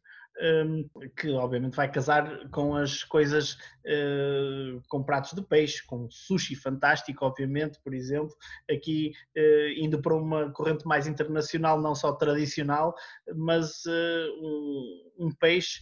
que 1.16 1.30
obviamente 1.32 1.76
vai 1.76 1.90
casar 1.90 2.48
com 2.50 2.74
as 2.74 3.04
coisas, 3.04 3.54
uh, 3.84 4.80
com 4.88 5.02
pratos 5.02 5.32
de 5.32 5.42
peixe, 5.42 5.84
com 5.86 6.08
sushi 6.10 6.54
fantástico, 6.56 7.24
obviamente, 7.24 7.78
por 7.82 7.94
exemplo, 7.94 8.34
aqui 8.70 9.12
uh, 9.36 9.68
indo 9.76 10.00
para 10.00 10.14
uma 10.14 10.50
corrente 10.50 10.86
mais 10.86 11.06
internacional, 11.06 11.80
não 11.80 11.94
só 11.94 12.12
tradicional, 12.12 12.94
mas 13.34 13.84
um, 13.86 15.26
um, 15.26 15.30
peixe. 15.38 15.80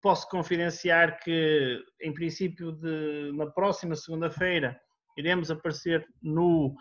posso 0.00 0.28
confidenciar 0.28 1.18
que, 1.18 1.82
em 2.00 2.12
princípio, 2.12 2.72
de, 2.72 3.32
na 3.34 3.46
próxima 3.46 3.96
segunda-feira, 3.96 4.78
iremos 5.16 5.50
aparecer 5.50 6.06
no, 6.22 6.76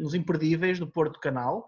nos 0.00 0.14
Imperdíveis 0.14 0.78
do 0.78 0.86
Porto 0.86 1.18
Canal, 1.20 1.66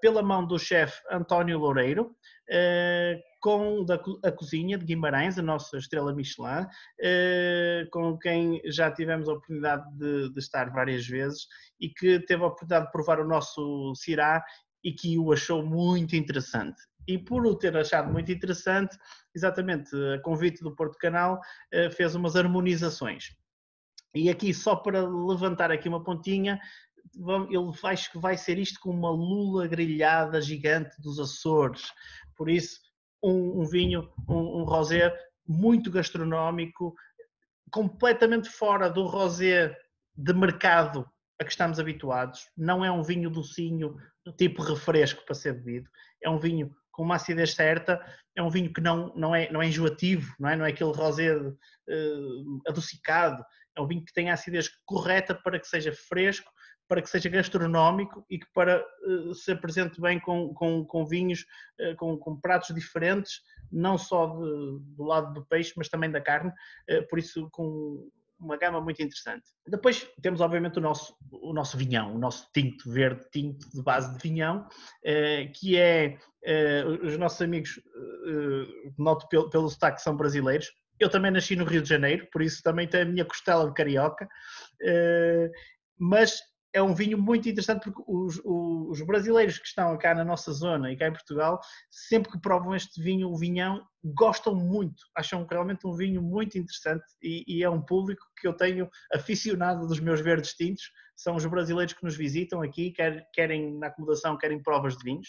pela 0.00 0.22
mão 0.22 0.46
do 0.46 0.58
chefe 0.58 1.00
António 1.10 1.58
Loureiro, 1.58 2.14
eh, 2.52 3.22
com 3.40 3.84
da, 3.84 3.94
a 4.24 4.32
cozinha 4.32 4.76
de 4.76 4.84
Guimarães, 4.84 5.38
a 5.38 5.42
nossa 5.42 5.78
estrela 5.78 6.12
Michelin, 6.12 6.66
eh, 7.00 7.86
com 7.92 8.18
quem 8.18 8.60
já 8.64 8.90
tivemos 8.90 9.28
a 9.28 9.34
oportunidade 9.34 9.84
de, 9.96 10.32
de, 10.32 10.38
estar 10.40 10.68
várias 10.70 11.06
vezes 11.06 11.46
e 11.80 11.88
que 11.88 12.18
teve 12.18 12.42
a 12.42 12.48
oportunidade 12.48 12.86
de 12.86 12.92
provar 12.92 13.20
o 13.20 13.26
nosso 13.26 13.94
Cirá 13.94 14.44
e 14.82 14.92
que 14.92 15.16
o 15.16 15.32
achou 15.32 15.64
muito 15.64 16.16
interessante. 16.16 16.82
E 17.06 17.18
por 17.18 17.46
o 17.46 17.54
ter 17.56 17.76
achado 17.76 18.12
muito 18.12 18.32
interessante, 18.32 18.96
exatamente 19.32 19.94
a 20.14 20.20
convite 20.20 20.60
do 20.60 20.74
Porto 20.74 20.98
Canal, 20.98 21.40
eh, 21.72 21.88
fez 21.88 22.16
umas 22.16 22.34
harmonizações. 22.34 23.28
E 24.12 24.28
aqui, 24.28 24.52
só 24.52 24.74
para 24.74 25.08
levantar 25.08 25.70
aqui 25.70 25.88
uma 25.88 26.02
pontinha, 26.02 26.58
ele 27.50 27.72
acho 27.84 28.12
que 28.12 28.18
vai 28.18 28.36
ser 28.36 28.58
isto 28.58 28.80
com 28.80 28.90
uma 28.90 29.10
lula 29.10 29.66
grelhada 29.66 30.40
gigante 30.40 31.00
dos 31.00 31.18
Açores. 31.18 31.92
Por 32.36 32.48
isso, 32.48 32.78
um, 33.22 33.60
um 33.60 33.64
vinho, 33.66 34.10
um, 34.28 34.60
um 34.60 34.64
rosé 34.64 35.14
muito 35.46 35.90
gastronómico, 35.90 36.94
completamente 37.70 38.48
fora 38.48 38.88
do 38.88 39.06
rosé 39.06 39.76
de 40.16 40.32
mercado 40.32 41.06
a 41.40 41.44
que 41.44 41.50
estamos 41.50 41.78
habituados. 41.78 42.46
Não 42.56 42.84
é 42.84 42.90
um 42.90 43.02
vinho 43.02 43.30
docinho, 43.30 43.96
tipo 44.36 44.62
refresco 44.62 45.24
para 45.24 45.34
ser 45.34 45.54
bebido. 45.54 45.88
É 46.22 46.28
um 46.28 46.38
vinho 46.38 46.74
com 46.92 47.02
uma 47.02 47.16
acidez 47.16 47.54
certa, 47.54 48.00
é 48.36 48.42
um 48.42 48.50
vinho 48.50 48.72
que 48.72 48.80
não, 48.80 49.14
não, 49.14 49.34
é, 49.34 49.50
não 49.50 49.62
é 49.62 49.66
enjoativo, 49.66 50.34
não 50.38 50.48
é, 50.48 50.56
não 50.56 50.66
é 50.66 50.70
aquele 50.70 50.92
rosé 50.92 51.34
uh, 51.34 52.62
adocicado. 52.68 53.44
É 53.76 53.80
um 53.80 53.86
vinho 53.86 54.04
que 54.04 54.12
tem 54.12 54.30
a 54.30 54.34
acidez 54.34 54.68
correta 54.84 55.34
para 55.34 55.58
que 55.58 55.66
seja 55.66 55.92
fresco 55.92 56.50
para 56.90 57.00
que 57.00 57.08
seja 57.08 57.28
gastronómico 57.28 58.26
e 58.28 58.36
que 58.36 58.46
para 58.52 58.84
uh, 59.06 59.32
se 59.32 59.52
apresente 59.52 60.00
bem 60.00 60.18
com, 60.18 60.52
com, 60.52 60.84
com 60.84 61.06
vinhos, 61.06 61.46
uh, 61.80 61.94
com, 61.96 62.18
com, 62.18 62.36
pratos 62.36 62.74
diferentes, 62.74 63.42
não 63.70 63.96
só 63.96 64.26
de, 64.26 64.80
do 64.96 65.04
lado 65.04 65.32
do 65.32 65.46
peixe, 65.46 65.72
mas 65.76 65.88
também 65.88 66.10
da 66.10 66.20
carne, 66.20 66.50
uh, 66.50 67.06
por 67.08 67.20
isso 67.20 67.48
com 67.52 68.10
uma 68.40 68.56
gama 68.56 68.80
muito 68.80 69.00
interessante. 69.02 69.44
Depois 69.66 70.08
temos, 70.22 70.40
obviamente, 70.40 70.78
o 70.78 70.80
nosso, 70.80 71.14
o 71.30 71.52
nosso 71.52 71.76
vinhão, 71.76 72.14
o 72.14 72.18
nosso 72.18 72.48
tinto 72.52 72.90
verde, 72.90 73.24
tinto 73.30 73.70
de 73.70 73.82
base 73.82 74.16
de 74.16 74.22
vinhão, 74.28 74.66
eh, 75.04 75.52
que 75.54 75.76
é, 75.76 76.18
eh, 76.42 76.84
os 77.02 77.16
nossos 77.18 77.40
amigos, 77.42 77.78
eh, 77.78 78.90
noto 78.98 79.28
pelo, 79.28 79.50
pelo 79.50 79.68
sotaque, 79.68 80.00
são 80.00 80.16
brasileiros. 80.16 80.72
Eu 80.98 81.10
também 81.10 81.30
nasci 81.30 81.54
no 81.54 81.64
Rio 81.64 81.82
de 81.82 81.88
Janeiro, 81.88 82.26
por 82.32 82.42
isso 82.42 82.62
também 82.62 82.88
tenho 82.88 83.04
a 83.04 83.08
minha 83.08 83.24
costela 83.24 83.66
de 83.66 83.74
carioca, 83.74 84.28
mas 85.98 86.40
é 86.72 86.82
um 86.82 86.94
vinho 86.94 87.18
muito 87.18 87.48
interessante 87.48 87.84
porque 87.84 88.02
os, 88.06 88.40
os, 88.44 89.00
brasileiros 89.02 89.58
que 89.58 89.66
estão 89.66 89.96
cá 89.98 90.14
na 90.14 90.24
nossa 90.24 90.52
zona 90.52 90.92
e 90.92 90.96
cá 90.96 91.08
em 91.08 91.12
Portugal, 91.12 91.60
sempre 91.90 92.30
que 92.30 92.40
provam 92.40 92.74
este 92.74 93.02
vinho, 93.02 93.28
o 93.28 93.36
vinhão, 93.36 93.82
gostam 94.04 94.54
muito, 94.54 95.02
acham 95.16 95.46
realmente 95.48 95.86
um 95.86 95.92
vinho 95.92 96.22
muito 96.22 96.56
interessante 96.56 97.04
e, 97.22 97.44
e, 97.46 97.62
é 97.62 97.68
um 97.68 97.82
público 97.82 98.24
que 98.40 98.46
eu 98.46 98.52
tenho 98.52 98.88
aficionado 99.12 99.86
dos 99.86 100.00
meus 100.00 100.20
verdes 100.20 100.54
tintos, 100.54 100.90
são 101.16 101.36
os 101.36 101.44
brasileiros 101.44 101.92
que 101.92 102.04
nos 102.04 102.16
visitam 102.16 102.62
aqui, 102.62 102.92
quer, 102.92 103.28
querem 103.34 103.78
na 103.78 103.88
acomodação, 103.88 104.38
querem 104.38 104.62
provas 104.62 104.96
de 104.96 105.04
vinhos. 105.04 105.28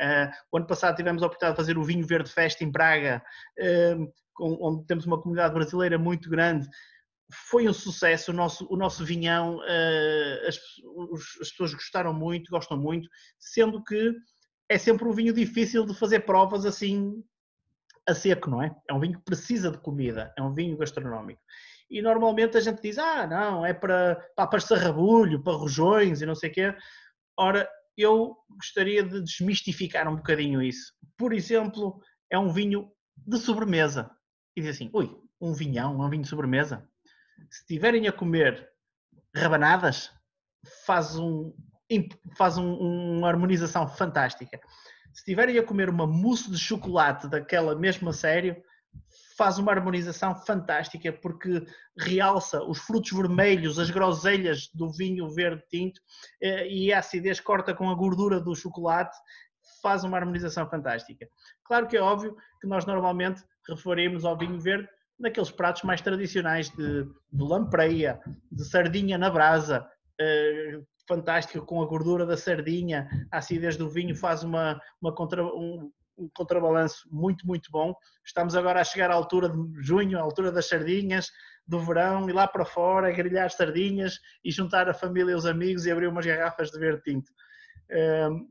Uh, 0.00 0.30
o 0.52 0.58
ano 0.58 0.66
passado 0.66 0.94
tivemos 0.94 1.22
a 1.22 1.26
oportunidade 1.26 1.56
de 1.56 1.62
fazer 1.62 1.76
o 1.76 1.82
Vinho 1.82 2.06
Verde 2.06 2.30
Festa 2.30 2.62
em 2.62 2.70
Braga, 2.70 3.20
uh, 3.58 4.12
onde 4.40 4.86
temos 4.86 5.06
uma 5.06 5.20
comunidade 5.20 5.54
brasileira 5.54 5.98
muito 5.98 6.28
grande, 6.30 6.68
foi 7.32 7.68
um 7.68 7.72
sucesso 7.72 8.30
o 8.30 8.34
nosso, 8.34 8.66
o 8.70 8.76
nosso 8.76 9.04
vinhão, 9.04 9.56
uh, 9.58 10.48
as, 10.48 10.58
as, 11.40 11.50
pessoas 11.50 11.74
gostaram 11.74 12.12
muito, 12.12 12.50
gostam 12.50 12.76
muito, 12.76 13.08
sendo 13.38 13.82
que 13.82 14.12
é 14.68 14.78
sempre 14.78 15.06
um 15.06 15.12
vinho 15.12 15.32
difícil 15.32 15.84
de 15.84 15.94
fazer 15.94 16.20
provas 16.20 16.64
assim 16.66 17.22
a 18.06 18.14
seco, 18.14 18.50
não 18.50 18.62
é? 18.62 18.74
É 18.88 18.92
um 18.92 19.00
vinho 19.00 19.18
que 19.18 19.24
precisa 19.24 19.70
de 19.70 19.78
comida, 19.78 20.32
é 20.36 20.42
um 20.42 20.52
vinho 20.52 20.76
gastronómico. 20.76 21.40
E 21.90 22.02
normalmente 22.02 22.56
a 22.56 22.60
gente 22.60 22.82
diz, 22.82 22.98
ah, 22.98 23.26
não, 23.26 23.64
é 23.64 23.72
para 23.72 24.16
papas 24.36 24.62
de 24.62 24.68
sarrabulho, 24.68 25.42
para 25.42 25.54
rojões 25.54 26.20
e 26.20 26.26
não 26.26 26.34
sei 26.34 26.50
o 26.50 26.52
quê. 26.52 26.76
Ora, 27.38 27.68
eu 27.96 28.36
gostaria 28.50 29.02
de 29.02 29.22
desmistificar 29.22 30.08
um 30.08 30.16
bocadinho 30.16 30.60
isso. 30.62 30.92
Por 31.16 31.32
exemplo, 31.32 32.00
é 32.30 32.38
um 32.38 32.50
vinho 32.50 32.90
de 33.16 33.38
sobremesa. 33.38 34.10
E 34.56 34.60
diz 34.60 34.76
assim, 34.76 34.90
ui, 34.92 35.16
um 35.40 35.52
vinhão, 35.52 36.00
um 36.00 36.08
vinho 36.08 36.22
de 36.22 36.28
sobremesa? 36.28 36.88
Se 37.50 37.60
estiverem 37.60 38.08
a 38.08 38.12
comer 38.12 38.68
rabanadas, 39.34 40.10
faz, 40.86 41.16
um, 41.16 41.52
faz 42.36 42.56
um, 42.58 42.74
uma 43.18 43.28
harmonização 43.28 43.86
fantástica. 43.88 44.60
Se 45.12 45.20
estiverem 45.20 45.58
a 45.58 45.62
comer 45.62 45.88
uma 45.88 46.06
mousse 46.06 46.50
de 46.50 46.58
chocolate 46.58 47.28
daquela 47.28 47.74
mesma 47.74 48.12
série, 48.12 48.62
faz 49.36 49.58
uma 49.58 49.72
harmonização 49.72 50.34
fantástica 50.34 51.12
porque 51.12 51.64
realça 51.98 52.62
os 52.62 52.78
frutos 52.78 53.12
vermelhos, 53.12 53.78
as 53.78 53.90
groselhas 53.90 54.68
do 54.72 54.90
vinho 54.90 55.28
verde 55.30 55.62
tinto 55.68 56.00
eh, 56.40 56.68
e 56.68 56.92
a 56.92 57.00
acidez 57.00 57.40
corta 57.40 57.74
com 57.74 57.90
a 57.90 57.94
gordura 57.94 58.40
do 58.40 58.54
chocolate, 58.54 59.16
faz 59.82 60.04
uma 60.04 60.16
harmonização 60.16 60.68
fantástica. 60.68 61.28
Claro 61.64 61.86
que 61.86 61.96
é 61.96 62.00
óbvio 62.00 62.36
que 62.60 62.66
nós 62.66 62.86
normalmente 62.86 63.42
referimos 63.68 64.24
ao 64.24 64.38
vinho 64.38 64.60
verde 64.60 64.88
naqueles 65.18 65.50
pratos 65.50 65.82
mais 65.82 66.00
tradicionais 66.00 66.70
de, 66.70 67.04
de 67.04 67.42
lampreia, 67.42 68.20
de 68.50 68.64
sardinha 68.64 69.16
na 69.16 69.30
brasa, 69.30 69.86
uh, 70.20 70.86
fantástico 71.08 71.64
com 71.64 71.82
a 71.82 71.86
gordura 71.86 72.26
da 72.26 72.36
sardinha, 72.36 73.08
a 73.30 73.38
acidez 73.38 73.76
do 73.76 73.88
vinho 73.88 74.14
faz 74.14 74.42
uma, 74.42 74.80
uma 75.00 75.14
contra, 75.14 75.44
um, 75.44 75.90
um 76.16 76.28
contrabalanço 76.34 77.08
muito, 77.10 77.46
muito 77.46 77.70
bom. 77.70 77.94
Estamos 78.24 78.56
agora 78.56 78.80
a 78.80 78.84
chegar 78.84 79.10
à 79.10 79.14
altura 79.14 79.48
de 79.48 79.82
junho, 79.82 80.18
à 80.18 80.22
altura 80.22 80.50
das 80.50 80.68
sardinhas, 80.68 81.30
do 81.66 81.78
verão, 81.78 82.28
e 82.28 82.32
lá 82.32 82.46
para 82.46 82.64
fora, 82.64 83.12
grelhar 83.12 83.50
sardinhas 83.50 84.18
e 84.44 84.50
juntar 84.50 84.88
a 84.88 84.94
família 84.94 85.32
e 85.32 85.34
os 85.34 85.46
amigos 85.46 85.86
e 85.86 85.90
abrir 85.90 86.08
umas 86.08 86.26
garrafas 86.26 86.70
de 86.70 86.78
verde 86.78 87.02
tinto. 87.02 87.30
Uh, 87.90 88.48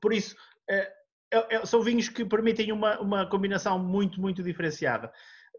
por 0.00 0.12
isso, 0.12 0.34
uh, 0.70 1.66
são 1.66 1.82
vinhos 1.82 2.08
que 2.08 2.24
permitem 2.24 2.72
uma, 2.72 3.00
uma 3.00 3.26
combinação 3.28 3.78
muito, 3.78 4.20
muito 4.20 4.42
diferenciada. 4.42 5.12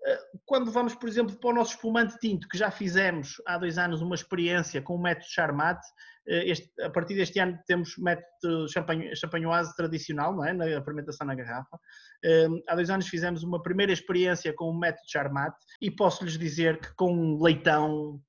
Eh, 0.05 0.19
quando 0.45 0.71
vamos, 0.71 0.93
por 0.93 1.09
exemplo, 1.09 1.35
para 1.35 1.49
o 1.49 1.53
nosso 1.53 1.71
espumante 1.71 2.17
tinto, 2.19 2.47
que 2.47 2.57
já 2.57 2.69
fizemos 2.69 3.41
há 3.45 3.57
dois 3.57 3.77
anos 3.77 4.01
uma 4.01 4.13
experiência 4.13 4.81
com 4.81 4.95
o 4.95 5.01
método 5.01 5.25
Charmat, 5.29 5.81
eh, 6.27 6.51
este, 6.51 6.69
a 6.81 6.89
partir 6.91 7.15
deste 7.15 7.39
ano 7.39 7.57
temos 7.65 7.97
método 7.97 8.67
champanhoise 8.69 9.75
tradicional, 9.75 10.35
não 10.35 10.45
é? 10.45 10.53
na 10.53 10.83
fermentação 10.83 11.25
na 11.25 11.33
garrafa. 11.33 11.79
Eh, 12.23 12.47
há 12.67 12.75
dois 12.75 12.89
anos 12.91 13.07
fizemos 13.07 13.41
uma 13.41 13.61
primeira 13.61 13.91
experiência 13.91 14.53
com 14.53 14.69
o 14.69 14.77
método 14.77 15.09
Charmat 15.09 15.55
e 15.81 15.89
posso-lhes 15.89 16.37
dizer 16.37 16.79
que 16.79 16.93
com 16.95 17.41
leitão, 17.41 18.21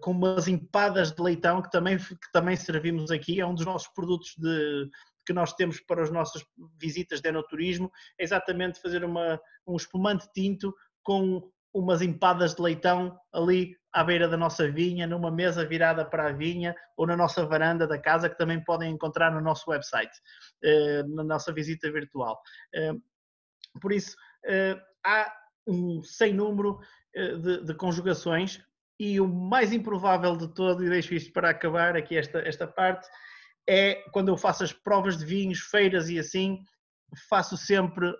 com 0.00 0.12
umas 0.12 0.46
empadas 0.46 1.10
de 1.10 1.20
leitão 1.20 1.60
que 1.60 1.68
também, 1.72 1.98
que 1.98 2.32
também 2.32 2.54
servimos 2.54 3.10
aqui, 3.10 3.40
é 3.40 3.46
um 3.46 3.52
dos 3.52 3.66
nossos 3.66 3.88
produtos 3.88 4.32
de, 4.38 4.88
que 5.26 5.32
nós 5.32 5.52
temos 5.52 5.80
para 5.80 6.02
as 6.02 6.10
nossas 6.10 6.42
visitas 6.80 7.20
de 7.20 7.28
enoturismo, 7.28 7.90
é 8.18 8.22
exatamente 8.22 8.80
fazer 8.80 9.04
uma, 9.04 9.40
um 9.66 9.76
espumante 9.76 10.28
tinto 10.32 10.72
com 11.06 11.40
umas 11.72 12.02
empadas 12.02 12.56
de 12.56 12.60
leitão 12.60 13.16
ali 13.32 13.76
à 13.92 14.02
beira 14.02 14.26
da 14.26 14.36
nossa 14.36 14.68
vinha, 14.68 15.06
numa 15.06 15.30
mesa 15.30 15.64
virada 15.64 16.04
para 16.04 16.26
a 16.26 16.32
vinha 16.32 16.74
ou 16.96 17.06
na 17.06 17.16
nossa 17.16 17.46
varanda 17.46 17.86
da 17.86 17.96
casa, 17.96 18.28
que 18.28 18.36
também 18.36 18.62
podem 18.64 18.90
encontrar 18.90 19.30
no 19.30 19.40
nosso 19.40 19.70
website, 19.70 20.12
eh, 20.64 21.04
na 21.04 21.22
nossa 21.22 21.52
visita 21.52 21.90
virtual. 21.92 22.40
Eh, 22.74 22.92
por 23.80 23.92
isso, 23.92 24.16
eh, 24.44 24.76
há 25.06 25.32
um 25.66 26.02
sem 26.02 26.34
número 26.34 26.80
de, 27.14 27.64
de 27.64 27.74
conjugações 27.74 28.60
e 28.98 29.20
o 29.20 29.28
mais 29.28 29.72
improvável 29.72 30.36
de 30.36 30.52
todo, 30.54 30.84
e 30.84 30.90
deixo 30.90 31.14
isto 31.14 31.32
para 31.32 31.50
acabar 31.50 31.96
aqui 31.96 32.16
esta, 32.16 32.40
esta 32.40 32.66
parte, 32.66 33.08
é 33.68 34.02
quando 34.12 34.28
eu 34.28 34.36
faço 34.36 34.64
as 34.64 34.72
provas 34.72 35.16
de 35.18 35.24
vinhos, 35.24 35.60
feiras 35.60 36.08
e 36.10 36.18
assim, 36.18 36.58
faço 37.28 37.56
sempre 37.56 38.12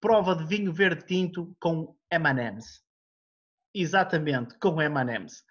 prova 0.00 0.34
de 0.36 0.44
vinho 0.46 0.72
verde 0.72 1.04
tinto 1.06 1.56
com 1.60 1.97
M&M's. 2.10 2.82
Exatamente, 3.74 4.58
com 4.58 4.80
M&M's. 4.80 5.44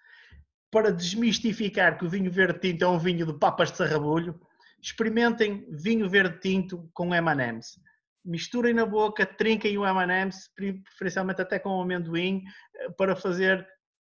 Para 0.70 0.92
desmistificar 0.92 1.98
que 1.98 2.04
o 2.04 2.10
vinho 2.10 2.30
verde 2.30 2.60
tinto 2.60 2.84
é 2.84 2.88
um 2.88 2.98
vinho 2.98 3.24
de 3.24 3.38
papas 3.38 3.70
de 3.70 3.78
sarrabulho, 3.78 4.38
experimentem 4.82 5.66
vinho 5.70 6.08
verde 6.08 6.40
tinto 6.40 6.90
com 6.92 7.14
M&M's. 7.14 7.80
Misturem 8.24 8.74
na 8.74 8.84
boca, 8.84 9.24
trinquem 9.24 9.78
o 9.78 9.86
M&M's, 9.86 10.50
preferencialmente 10.54 11.40
até 11.40 11.58
com 11.58 11.80
amendoim, 11.80 12.42
eh, 12.76 12.90
para 12.90 13.16
fazer 13.16 13.66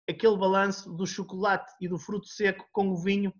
aquele 0.08 0.36
balanço 0.36 0.92
do 0.92 1.06
chocolate 1.06 1.72
e 1.80 1.86
do 1.86 1.98
fruto 1.98 2.26
seco 2.26 2.66
com 2.72 2.88
o 2.88 2.96
vinho 2.96 3.32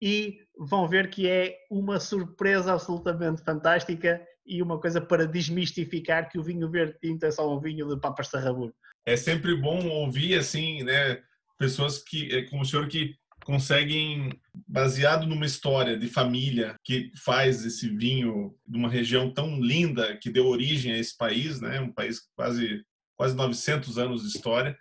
e 0.00 0.38
vão 0.58 0.88
ver 0.88 1.10
que 1.10 1.28
é 1.28 1.56
uma 1.70 2.00
surpresa 2.00 2.72
absolutamente 2.72 3.42
fantástica 3.42 4.20
e 4.46 4.62
uma 4.62 4.80
coisa 4.80 5.00
para 5.00 5.26
desmistificar 5.26 6.28
que 6.28 6.38
o 6.38 6.42
vinho 6.42 6.70
verde 6.70 6.96
tinto 7.00 7.24
é 7.24 7.30
só 7.30 7.54
um 7.54 7.60
vinho 7.60 7.86
de 7.88 8.00
papas 8.00 8.28
sarrabulho. 8.28 8.74
É 9.04 9.16
sempre 9.16 9.54
bom 9.56 9.86
ouvir 9.88 10.38
assim, 10.38 10.82
né, 10.82 11.22
pessoas 11.58 11.98
que 12.02 12.34
é, 12.34 12.42
como 12.42 12.62
o 12.62 12.64
senhor 12.64 12.88
que 12.88 13.14
conseguem 13.44 14.30
baseado 14.66 15.26
numa 15.26 15.46
história 15.46 15.96
de 15.96 16.08
família 16.08 16.76
que 16.84 17.10
faz 17.16 17.64
esse 17.64 17.88
vinho 17.88 18.54
de 18.66 18.76
uma 18.76 18.88
região 18.88 19.32
tão 19.32 19.58
linda 19.60 20.16
que 20.16 20.30
deu 20.30 20.46
origem 20.46 20.92
a 20.92 20.98
esse 20.98 21.16
país, 21.16 21.60
né, 21.60 21.80
um 21.80 21.92
país 21.92 22.20
quase 22.36 22.84
quase 23.16 23.36
900 23.36 23.98
anos 23.98 24.22
de 24.22 24.28
história 24.28 24.76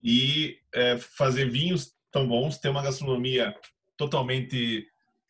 e 0.00 0.56
é, 0.72 0.96
fazer 0.96 1.50
vinhos 1.50 1.92
tão 2.12 2.26
bons, 2.26 2.58
ter 2.58 2.68
uma 2.68 2.82
gastronomia 2.82 3.52
totalmente 4.00 4.86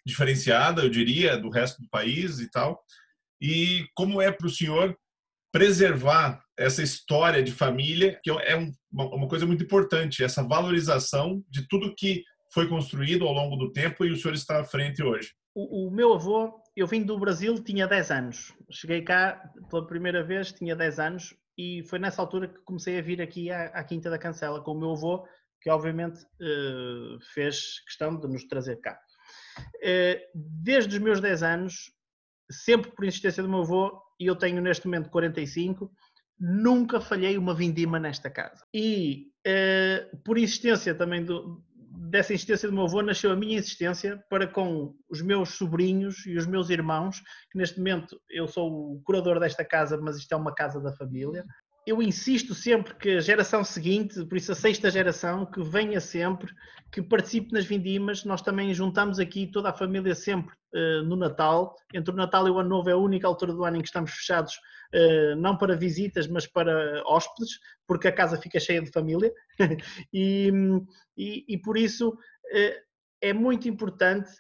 diferenciada, 0.07 0.83
eu 0.83 0.89
diria, 0.89 1.37
do 1.37 1.51
resto 1.51 1.83
do 1.83 1.89
país 1.91 2.39
e 2.39 2.51
tal 2.51 2.81
e 3.41 3.87
como 3.95 4.21
é 4.21 4.31
para 4.31 4.47
o 4.47 4.51
senhor 4.51 4.97
preservar 5.53 6.45
essa 6.57 6.83
história 6.83 7.43
de 7.43 7.51
família, 7.51 8.21
que 8.23 8.31
é 8.31 8.57
um, 8.57 8.71
uma 8.93 9.27
coisa 9.27 9.47
muito 9.47 9.65
importante, 9.65 10.23
essa 10.23 10.43
valorização 10.43 11.43
de 11.49 11.67
tudo 11.67 11.95
que 11.97 12.23
foi 12.53 12.69
construído 12.69 13.27
ao 13.27 13.33
longo 13.33 13.57
do 13.57 13.73
tempo 13.73 14.05
e 14.05 14.13
o 14.13 14.17
senhor 14.17 14.35
está 14.35 14.61
à 14.61 14.65
frente 14.65 15.03
hoje. 15.03 15.33
O, 15.55 15.87
o, 15.87 15.91
meu 15.91 16.13
avô, 16.13 16.61
eu 16.77 16.87
vim 16.87 17.03
do 17.03 17.19
Brasil, 17.19 17.63
tinha 17.65 17.89
10 17.89 18.11
anos. 18.11 18.55
Cheguei 18.71 19.03
cá 19.03 19.43
pela 19.69 19.87
primeira 19.87 20.23
vez, 20.23 20.53
tinha 20.53 20.77
10 20.77 21.01
anos, 21.01 21.35
e 21.59 21.83
foi 21.85 21.99
nessa 21.99 22.23
altura 22.23 22.47
que 22.47 22.61
comecei 22.61 22.99
a 22.99 23.03
vir 23.03 23.21
aqui 23.21 23.51
à, 23.51 23.65
à 23.67 23.83
Quinta 23.83 24.11
da 24.11 24.19
Cancela 24.19 24.63
com 24.63 24.73
o 24.73 24.79
meu 24.79 24.93
avô, 24.93 25.27
que 25.61 25.71
obviamente 25.71 26.21
eh, 26.41 27.19
fez 27.35 27.81
questão 27.85 28.19
de 28.19 28.27
nos 28.27 28.45
trazer 28.45 28.77
cá. 28.81 28.99
Eh, 29.83 30.29
desde 30.35 30.97
os 30.97 31.03
meus 31.03 31.21
10 31.21 31.43
anos, 31.43 31.93
sempre 32.51 32.91
por 32.91 33.05
insistência 33.05 33.43
do 33.43 33.49
meu 33.49 33.61
avô, 33.61 34.01
e 34.19 34.27
eu 34.27 34.37
tenho 34.37 34.61
neste 34.61 34.87
momento 34.87 35.11
45, 35.11 35.91
nunca 36.39 37.01
falhei 37.01 37.37
uma 37.37 37.55
vindima 37.55 37.99
nesta 37.99 38.31
casa. 38.31 38.65
E 38.73 39.29
uh, 39.47 40.17
por 40.25 40.39
insistência 40.39 40.95
também 40.95 41.25
do, 41.25 41.63
dessa 42.09 42.33
insistência 42.33 42.69
do 42.69 42.75
meu 42.75 42.85
avô, 42.85 43.03
nasceu 43.03 43.31
a 43.31 43.37
minha 43.37 43.59
insistência 43.59 44.23
para 44.29 44.47
com 44.47 44.95
os 45.09 45.21
meus 45.21 45.51
sobrinhos 45.51 46.27
e 46.27 46.37
os 46.37 46.47
meus 46.47 46.71
irmãos, 46.71 47.21
que 47.51 47.59
neste 47.59 47.79
momento 47.79 48.21
eu 48.31 48.49
sou 48.49 48.95
o 48.95 49.03
curador 49.03 49.39
desta 49.39 49.65
casa, 49.65 49.99
mas 49.99 50.17
isto 50.17 50.33
é 50.33 50.37
uma 50.37 50.55
casa 50.55 50.81
da 50.81 50.93
família. 50.93 51.45
Eu 51.91 52.01
insisto 52.01 52.55
sempre 52.55 52.95
que 52.95 53.17
a 53.17 53.21
geração 53.21 53.65
seguinte, 53.65 54.25
por 54.25 54.39
isso 54.39 54.53
a 54.53 54.55
sexta 54.55 54.89
geração, 54.89 55.45
que 55.45 55.61
venha 55.61 56.01
sempre, 56.01 56.55
que 56.93 57.03
participe 57.03 57.53
nas 57.53 57.65
vindimas. 57.65 58.25
Nós 58.25 58.41
também 58.41 58.73
juntamos 58.73 59.19
aqui 59.19 59.49
toda 59.49 59.71
a 59.71 59.73
família 59.73 60.15
sempre 60.15 60.55
uh, 60.73 61.03
no 61.03 61.17
Natal. 61.17 61.75
Entre 61.93 62.15
o 62.15 62.17
Natal 62.17 62.47
e 62.47 62.51
o 62.51 62.61
Ano 62.61 62.69
Novo 62.69 62.89
é 62.89 62.93
a 62.93 62.97
única 62.97 63.27
altura 63.27 63.53
do 63.53 63.65
ano 63.65 63.77
em 63.77 63.81
que 63.81 63.89
estamos 63.89 64.13
fechados, 64.13 64.55
uh, 64.95 65.35
não 65.37 65.57
para 65.57 65.77
visitas, 65.77 66.29
mas 66.29 66.47
para 66.47 67.03
hóspedes, 67.07 67.59
porque 67.89 68.07
a 68.07 68.13
casa 68.13 68.41
fica 68.41 68.61
cheia 68.61 68.81
de 68.81 68.93
família. 68.93 69.33
e, 70.15 70.53
e, 71.17 71.45
e, 71.49 71.59
por 71.59 71.77
isso 71.77 72.11
uh, 72.11 72.81
é 73.21 73.33
muito 73.33 73.69
importante 73.69 74.31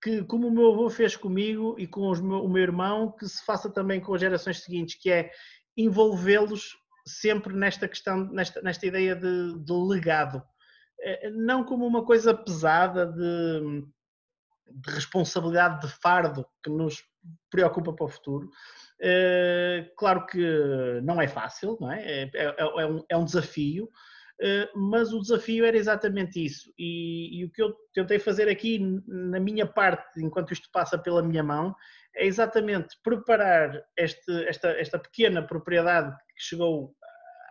que, 0.00 0.22
como 0.22 0.46
o 0.46 0.52
meu 0.52 0.72
avô 0.72 0.88
fez 0.88 1.16
comigo 1.16 1.74
e 1.78 1.86
com 1.86 2.14
meu, 2.22 2.44
o 2.44 2.48
meu 2.48 2.62
irmão, 2.62 3.10
que 3.10 3.26
se 3.26 3.44
faça 3.44 3.68
também 3.68 4.00
com 4.00 4.14
as 4.14 4.20
gerações 4.20 4.62
seguintes, 4.62 4.94
que 4.94 5.10
é 5.10 5.30
envolvê-los 5.76 6.76
sempre 7.06 7.54
nesta 7.54 7.86
questão, 7.86 8.24
nesta, 8.32 8.60
nesta 8.62 8.86
ideia 8.86 9.14
de, 9.14 9.58
de, 9.58 9.72
legado. 9.72 10.42
Eh, 11.00 11.30
não 11.30 11.64
como 11.64 11.86
uma 11.86 12.04
coisa 12.04 12.34
pesada 12.34 13.06
de, 13.06 13.84
de, 14.66 14.90
responsabilidade 14.90 15.86
de 15.86 15.92
fardo 16.00 16.44
que 16.62 16.70
nos 16.70 17.04
preocupa 17.50 17.92
para 17.92 18.06
o 18.06 18.08
futuro. 18.08 18.50
Eh, 19.00 19.88
claro 19.96 20.26
que 20.26 21.00
não 21.02 21.20
é 21.20 21.28
fácil, 21.28 21.76
não 21.80 21.92
é? 21.92 22.02
É, 22.02 22.30
é, 22.34 22.54
é, 22.58 22.86
um, 22.86 23.04
é 23.08 23.16
um, 23.16 23.24
desafio, 23.24 23.88
mas 24.74 25.12
o 25.12 25.20
desafio 25.20 25.64
era 25.64 25.76
exatamente 25.76 26.44
isso. 26.44 26.72
E, 26.76 27.38
e 27.40 27.44
o 27.44 27.50
que 27.50 27.62
eu 27.62 27.74
tentei 27.94 28.18
fazer 28.18 28.48
aqui, 28.48 28.80
na 29.06 29.38
minha 29.38 29.66
parte, 29.66 30.20
enquanto 30.22 30.52
isto 30.52 30.68
passa 30.72 30.98
pela 30.98 31.22
minha 31.22 31.42
mão, 31.42 31.74
é 32.16 32.26
exatamente 32.26 32.96
preparar 33.02 33.82
este, 33.96 34.44
esta, 34.48 34.68
esta 34.70 34.98
pequena 34.98 35.42
propriedade 35.42 36.16
que 36.34 36.42
chegou 36.42 36.94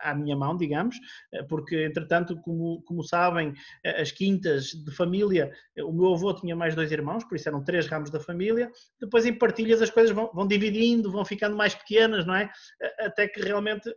à 0.02 0.14
minha 0.14 0.36
mão, 0.36 0.56
digamos, 0.56 0.96
eh, 1.32 1.42
porque 1.44 1.84
entretanto, 1.84 2.36
como, 2.40 2.82
como 2.82 3.02
sabem, 3.02 3.54
eh, 3.84 4.00
as 4.00 4.12
quintas 4.12 4.66
de 4.66 4.90
família, 4.94 5.50
eh, 5.76 5.82
o 5.82 5.92
meu 5.92 6.14
avô 6.14 6.34
tinha 6.34 6.54
mais 6.54 6.74
dois 6.74 6.92
irmãos, 6.92 7.24
por 7.24 7.36
isso 7.36 7.48
eram 7.48 7.64
três 7.64 7.86
ramos 7.86 8.10
da 8.10 8.20
família, 8.20 8.70
depois 9.00 9.26
em 9.26 9.32
partilhas 9.32 9.82
as 9.82 9.90
coisas 9.90 10.14
vão, 10.14 10.30
vão 10.32 10.46
dividindo, 10.46 11.10
vão 11.10 11.24
ficando 11.24 11.56
mais 11.56 11.74
pequenas, 11.74 12.26
não 12.26 12.34
é? 12.34 12.50
Até 13.00 13.28
que 13.28 13.40
realmente 13.40 13.92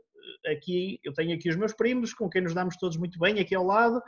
aqui 0.45 0.99
eu 1.03 1.13
tenho 1.13 1.35
aqui 1.35 1.49
os 1.49 1.55
meus 1.55 1.73
primos, 1.73 2.13
com 2.13 2.29
quem 2.29 2.41
nos 2.41 2.53
damos 2.53 2.77
todos 2.77 2.97
muito 2.97 3.19
bem, 3.19 3.39
aqui 3.39 3.55
ao 3.55 3.65
lado. 3.65 4.01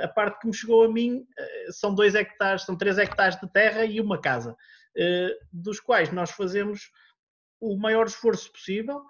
A 0.00 0.08
parte 0.08 0.40
que 0.40 0.46
me 0.46 0.54
chegou 0.54 0.84
a 0.84 0.88
mim 0.88 1.24
são 1.70 1.94
dois 1.94 2.14
hectares, 2.14 2.62
são 2.62 2.76
três 2.76 2.98
hectares 2.98 3.38
de 3.40 3.50
terra 3.52 3.84
e 3.84 4.00
uma 4.00 4.20
casa. 4.20 4.56
Eh, 4.96 5.36
dos 5.52 5.80
quais 5.80 6.12
nós 6.12 6.30
fazemos 6.30 6.90
o 7.60 7.76
maior 7.76 8.06
esforço 8.06 8.52
possível 8.52 9.02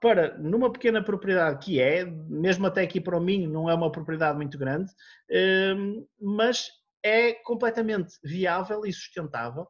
para, 0.00 0.36
numa 0.38 0.72
pequena 0.72 1.02
propriedade 1.02 1.64
que 1.64 1.80
é, 1.80 2.04
mesmo 2.04 2.66
até 2.66 2.82
aqui 2.82 3.00
para 3.00 3.16
o 3.16 3.20
Minho, 3.20 3.50
não 3.50 3.68
é 3.68 3.74
uma 3.74 3.92
propriedade 3.92 4.36
muito 4.36 4.58
grande, 4.58 4.90
eh, 5.30 5.74
mas 6.20 6.70
é 7.02 7.32
completamente 7.34 8.14
viável 8.22 8.86
e 8.86 8.92
sustentável. 8.92 9.66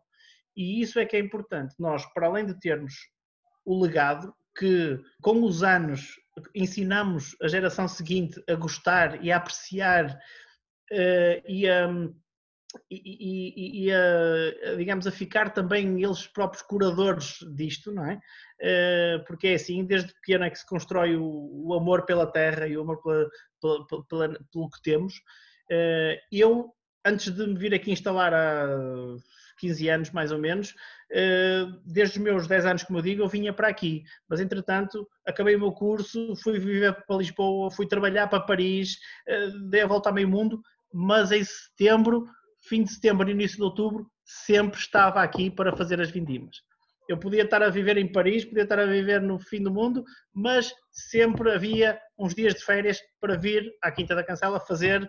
E 0.57 0.83
isso 0.83 0.99
é 0.99 1.07
que 1.07 1.17
é 1.17 1.21
importante. 1.21 1.75
Nós, 1.79 2.05
para 2.13 2.27
além 2.27 2.45
de 2.45 2.59
termos 2.61 2.95
o 3.65 3.83
legado, 3.83 4.35
que 4.57 5.01
com 5.23 5.43
os 5.43 5.63
anos 5.63 6.21
ensinamos 6.55 7.37
a 7.43 7.49
geração 7.49 7.89
seguinte 7.89 8.43
a 8.49 8.55
gostar 8.55 9.23
e 9.25 9.33
a 9.33 9.37
apreciar 9.37 10.19
uh, 10.93 11.43
e 11.49 11.69
a 11.69 11.89
e, 12.91 13.85
e, 13.85 13.85
e 13.87 13.93
a, 13.93 14.77
digamos, 14.77 15.07
a 15.07 15.11
ficar 15.11 15.53
também 15.53 16.03
eles 16.03 16.27
próprios 16.27 16.63
curadores 16.63 17.39
disto, 17.55 17.93
não 17.93 18.05
é? 18.07 18.21
Eh, 18.65 19.19
porque 19.27 19.49
é 19.49 19.55
assim, 19.55 19.85
desde 19.85 20.15
pequeno 20.15 20.45
é 20.45 20.51
que 20.51 20.59
se 20.59 20.67
constrói 20.67 21.17
o, 21.17 21.67
o 21.67 21.75
amor 21.75 22.05
pela 22.05 22.31
terra 22.31 22.67
e 22.67 22.77
o 22.77 22.83
amor 22.83 23.03
pela, 23.03 23.29
pela, 23.61 24.07
pela, 24.07 24.39
pelo 24.53 24.71
que 24.71 24.83
temos. 24.83 25.15
Eh, 25.69 26.21
eu, 26.31 26.73
antes 27.05 27.35
de 27.35 27.45
me 27.45 27.59
vir 27.59 27.75
aqui 27.75 27.91
instalar 27.91 28.33
há 28.33 28.69
15 29.59 29.89
anos 29.89 30.11
mais 30.11 30.31
ou 30.31 30.39
menos, 30.39 30.75
eh, 31.11 31.67
desde 31.85 32.19
os 32.19 32.25
meus 32.25 32.47
10 32.47 32.67
anos, 32.67 32.83
como 32.85 33.01
eu 33.01 33.03
digo, 33.03 33.23
eu 33.23 33.29
vinha 33.29 33.53
para 33.53 33.67
aqui, 33.67 34.05
mas 34.29 34.39
entretanto 34.39 35.09
acabei 35.27 35.57
o 35.57 35.61
meu 35.61 35.73
curso, 35.73 36.37
fui 36.37 36.61
viver 36.61 37.05
para 37.05 37.17
Lisboa, 37.17 37.71
fui 37.71 37.89
trabalhar 37.89 38.29
para 38.29 38.41
Paris, 38.41 38.97
dei 39.71 39.81
a 39.81 39.87
volta 39.87 40.09
ao 40.09 40.15
meio 40.15 40.29
mundo, 40.29 40.63
mas 40.93 41.33
em 41.33 41.43
setembro 41.43 42.29
fim 42.73 42.85
de 42.85 42.95
setembro, 42.95 43.29
início 43.29 43.59
de 43.59 43.65
outubro, 43.65 44.11
sempre 44.25 44.79
estava 44.81 45.23
aqui 45.23 45.51
para 45.51 45.77
fazer 45.77 46.01
as 46.01 46.11
vindimas. 46.11 46.57
Eu 47.07 47.19
podia 47.19 47.43
estar 47.43 47.63
a 47.63 47.69
viver 47.69 47.99
em 47.99 48.11
Paris, 48.11 48.47
podia 48.47 48.63
estar 48.63 48.79
a 48.79 48.87
viver 48.87 49.21
no 49.21 49.39
fim 49.39 49.63
do 49.63 49.71
mundo, 49.71 50.03
mas 50.33 50.73
sempre 50.91 51.53
havia 51.53 52.01
uns 52.19 52.35
dias 52.35 52.55
de 52.55 52.65
férias 52.65 52.99
para 53.21 53.37
vir 53.37 53.71
à 53.83 53.93
Quinta 53.93 54.15
da 54.15 54.25
Cancela 54.25 54.59
fazer 54.59 55.07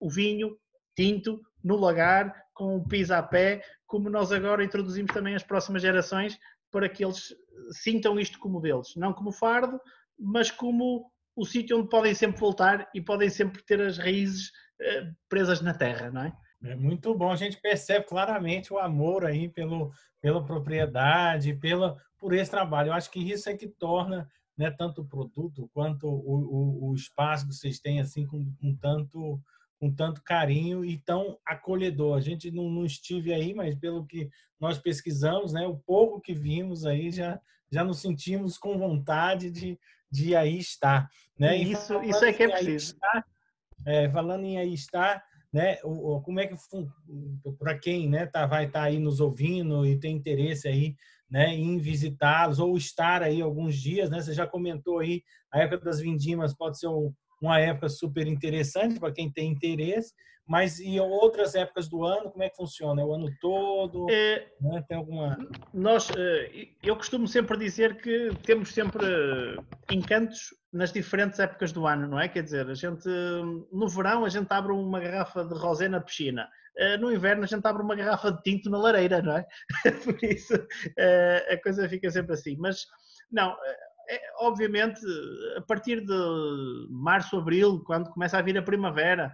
o 0.00 0.08
vinho 0.08 0.56
tinto 0.96 1.38
no 1.62 1.76
lagar, 1.76 2.34
com 2.54 2.76
o 2.76 2.88
piso 2.88 3.12
a 3.12 3.22
pé, 3.22 3.62
como 3.86 4.08
nós 4.08 4.32
agora 4.32 4.64
introduzimos 4.64 5.12
também 5.12 5.34
as 5.34 5.42
próximas 5.42 5.82
gerações 5.82 6.38
para 6.70 6.88
que 6.88 7.04
eles 7.04 7.26
sintam 7.72 8.18
isto 8.18 8.38
como 8.38 8.58
deles, 8.58 8.88
não 8.96 9.12
como 9.12 9.32
fardo, 9.32 9.78
mas 10.18 10.50
como 10.50 11.12
o 11.36 11.44
sítio 11.44 11.78
onde 11.78 11.90
podem 11.90 12.14
sempre 12.14 12.40
voltar 12.40 12.88
e 12.94 13.02
podem 13.02 13.28
sempre 13.28 13.62
ter 13.64 13.82
as 13.82 13.98
raízes 13.98 14.50
eh, 14.80 15.10
presas 15.28 15.60
na 15.60 15.74
terra, 15.74 16.10
não 16.10 16.22
é? 16.22 16.32
É 16.64 16.74
muito 16.74 17.14
bom, 17.14 17.30
a 17.30 17.36
gente 17.36 17.60
percebe 17.60 18.06
claramente 18.06 18.72
o 18.72 18.78
amor 18.78 19.24
aí 19.24 19.48
pelo, 19.48 19.92
pela 20.20 20.44
propriedade, 20.44 21.54
pela, 21.54 21.96
por 22.18 22.32
esse 22.32 22.50
trabalho. 22.50 22.88
Eu 22.88 22.94
acho 22.94 23.10
que 23.10 23.18
isso 23.18 23.48
é 23.48 23.56
que 23.56 23.66
torna 23.66 24.30
né, 24.56 24.70
tanto 24.70 25.02
o 25.02 25.08
produto 25.08 25.68
quanto 25.72 26.06
o, 26.06 26.88
o, 26.88 26.90
o 26.90 26.94
espaço 26.94 27.48
que 27.48 27.54
vocês 27.54 27.80
têm 27.80 28.00
assim 28.00 28.26
com, 28.26 28.52
com, 28.60 28.76
tanto 28.76 29.40
com 29.80 29.92
tanto 29.92 30.22
carinho 30.22 30.84
e 30.84 30.96
tão 30.98 31.36
acolhedor. 31.44 32.16
A 32.16 32.20
gente 32.20 32.52
não, 32.52 32.70
não 32.70 32.84
estive 32.84 33.34
aí, 33.34 33.52
mas 33.52 33.74
pelo 33.74 34.06
que 34.06 34.30
nós 34.60 34.78
pesquisamos, 34.78 35.52
né, 35.52 35.66
o 35.66 35.76
pouco 35.76 36.20
que 36.20 36.32
vimos 36.32 36.86
aí 36.86 37.10
já 37.10 37.40
já 37.72 37.82
nos 37.82 38.00
sentimos 38.00 38.58
com 38.58 38.76
vontade 38.76 39.50
de, 39.50 39.80
de 40.10 40.36
aí 40.36 40.58
estar, 40.58 41.08
né? 41.38 41.56
Isso, 41.56 42.00
isso 42.02 42.22
é 42.22 42.32
que 42.32 42.42
é 42.42 42.48
preciso. 42.48 42.92
Estar, 42.92 43.24
é, 43.86 44.10
falando 44.10 44.44
em 44.44 44.58
aí 44.58 44.74
estar, 44.74 45.24
né? 45.52 45.78
O, 45.84 46.20
como 46.20 46.40
é 46.40 46.46
que 46.46 46.54
para 47.58 47.78
quem, 47.78 48.08
né, 48.08 48.26
tá, 48.26 48.46
vai 48.46 48.66
estar 48.66 48.80
tá 48.80 48.86
aí 48.86 48.98
nos 48.98 49.20
ouvindo 49.20 49.84
e 49.86 49.98
tem 49.98 50.16
interesse 50.16 50.66
aí, 50.66 50.96
né, 51.30 51.54
em 51.54 51.78
visitá-los 51.78 52.58
ou 52.58 52.76
estar 52.76 53.22
aí 53.22 53.40
alguns 53.40 53.76
dias, 53.76 54.10
né? 54.10 54.20
Você 54.20 54.32
já 54.32 54.46
comentou 54.46 54.98
aí 54.98 55.22
a 55.52 55.60
época 55.60 55.84
das 55.84 56.00
vindimas 56.00 56.54
pode 56.54 56.78
ser 56.78 56.88
um, 56.88 57.12
uma 57.40 57.58
época 57.58 57.88
super 57.88 58.26
interessante 58.26 58.98
para 58.98 59.12
quem 59.12 59.30
tem 59.30 59.50
interesse, 59.50 60.12
mas 60.46 60.80
e 60.80 60.98
outras 60.98 61.54
épocas 61.54 61.88
do 61.88 62.04
ano, 62.04 62.30
como 62.30 62.42
é 62.42 62.50
que 62.50 62.56
funciona? 62.56 63.00
É 63.00 63.04
o 63.04 63.14
ano 63.14 63.32
todo? 63.40 64.06
É, 64.10 64.48
né? 64.60 64.84
Tem 64.88 64.96
alguma. 64.96 65.38
Nós, 65.72 66.10
eh, 66.10 66.68
eu 66.82 66.96
costumo 66.96 67.28
sempre 67.28 67.56
dizer 67.56 68.00
que 68.00 68.30
temos 68.44 68.74
sempre 68.74 69.06
encantos 69.90 70.54
nas 70.72 70.92
diferentes 70.92 71.38
épocas 71.38 71.72
do 71.72 71.86
ano, 71.86 72.08
não 72.08 72.18
é? 72.18 72.28
Quer 72.28 72.42
dizer, 72.42 72.68
a 72.68 72.74
gente 72.74 73.08
no 73.72 73.88
verão 73.88 74.24
a 74.24 74.28
gente 74.28 74.50
abre 74.50 74.72
uma 74.72 75.00
garrafa 75.00 75.44
de 75.44 75.54
rosé 75.54 75.88
na 75.88 76.00
piscina. 76.00 76.48
Eh, 76.76 76.96
no 76.96 77.12
inverno 77.12 77.44
a 77.44 77.46
gente 77.46 77.66
abre 77.66 77.82
uma 77.82 77.94
garrafa 77.94 78.32
de 78.32 78.42
tinto 78.42 78.68
na 78.70 78.78
lareira, 78.78 79.22
não 79.22 79.36
é? 79.36 79.46
Por 80.04 80.24
isso 80.24 80.54
eh, 80.98 81.48
a 81.52 81.62
coisa 81.62 81.88
fica 81.88 82.10
sempre 82.10 82.34
assim. 82.34 82.56
Mas 82.58 82.86
não, 83.30 83.56
é, 84.08 84.20
obviamente 84.40 85.00
a 85.56 85.60
partir 85.62 86.00
de 86.04 86.86
março, 86.90 87.36
abril, 87.36 87.82
quando 87.86 88.10
começa 88.10 88.38
a 88.38 88.42
vir 88.42 88.58
a 88.58 88.62
primavera, 88.62 89.32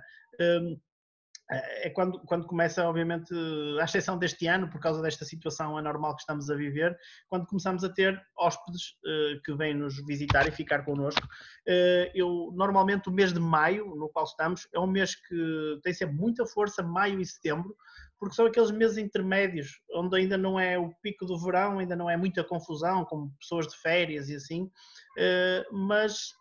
é 1.51 1.91
quando, 1.91 2.21
quando 2.21 2.47
começa, 2.47 2.87
obviamente, 2.87 3.33
à 3.81 3.85
exceção 3.85 4.19
deste 4.19 4.47
ano, 4.47 4.69
por 4.69 4.81
causa 4.81 5.01
desta 5.01 5.25
situação 5.25 5.79
anormal 5.79 6.15
que 6.15 6.21
estamos 6.21 6.51
a 6.51 6.55
viver, 6.55 6.97
quando 7.29 7.47
começamos 7.47 7.83
a 7.85 7.89
ter 7.89 8.21
hóspedes 8.37 8.97
uh, 9.05 9.43
que 9.43 9.55
vêm 9.55 9.75
nos 9.75 9.97
visitar 10.05 10.47
e 10.47 10.53
ficar 10.53 10.85
connosco. 10.85 11.27
Uh, 11.67 12.11
eu, 12.15 12.53
normalmente, 12.55 13.09
o 13.09 13.13
mês 13.13 13.33
de 13.33 13.41
maio, 13.41 13.95
no 13.97 14.09
qual 14.11 14.27
estamos, 14.27 14.69
é 14.75 14.79
um 14.79 14.87
mês 14.87 15.15
que 15.15 15.81
tem 15.83 15.95
sempre 15.95 16.17
muita 16.17 16.45
força, 16.45 16.83
maio 16.83 17.21
e 17.21 17.25
setembro, 17.25 17.75
porque 18.19 18.35
são 18.35 18.47
aqueles 18.47 18.71
meses 18.71 18.99
intermédios, 18.99 19.81
onde 19.95 20.17
ainda 20.17 20.37
não 20.37 20.59
é 20.59 20.77
o 20.77 20.91
pico 21.03 21.25
do 21.25 21.39
verão, 21.39 21.79
ainda 21.79 21.95
não 21.95 22.11
é 22.11 22.17
muita 22.17 22.43
confusão, 22.43 23.05
como 23.05 23.33
pessoas 23.39 23.69
de 23.69 23.77
férias 23.77 24.29
e 24.29 24.35
assim, 24.35 24.65
uh, 24.65 25.77
mas 25.77 26.33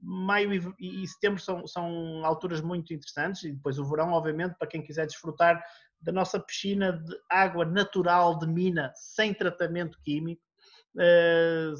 maio 0.00 0.52
e, 0.78 1.02
e 1.02 1.08
setembro 1.08 1.40
são, 1.40 1.66
são 1.66 2.24
alturas 2.24 2.60
muito 2.60 2.92
interessantes 2.92 3.44
e 3.44 3.52
depois 3.52 3.78
o 3.78 3.84
verão, 3.84 4.12
obviamente, 4.12 4.54
para 4.58 4.68
quem 4.68 4.82
quiser 4.82 5.06
desfrutar 5.06 5.62
da 6.00 6.12
nossa 6.12 6.38
piscina 6.38 6.92
de 6.92 7.16
água 7.30 7.64
natural 7.64 8.38
de 8.38 8.46
mina, 8.46 8.92
sem 8.94 9.32
tratamento 9.34 9.98
químico. 10.02 10.42
Uh, 10.94 11.76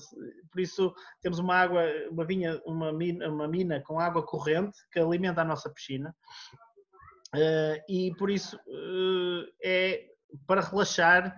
por 0.51 0.61
isso 0.61 0.95
temos 1.23 1.39
uma 1.39 1.55
água, 1.55 1.83
uma 2.11 2.25
vinha, 2.25 2.61
uma 2.67 2.93
mina, 2.93 3.29
uma 3.29 3.49
mina 3.49 3.81
com 3.81 3.99
água 3.99 4.23
corrente 4.23 4.77
que 4.93 4.99
alimenta 4.99 5.41
a 5.41 5.45
nossa 5.45 5.71
piscina. 5.71 6.15
Uh, 7.35 7.81
e 7.89 8.15
por 8.19 8.31
isso 8.31 8.57
uh, 8.57 9.47
é 9.63 10.07
para 10.47 10.61
relaxar 10.61 11.35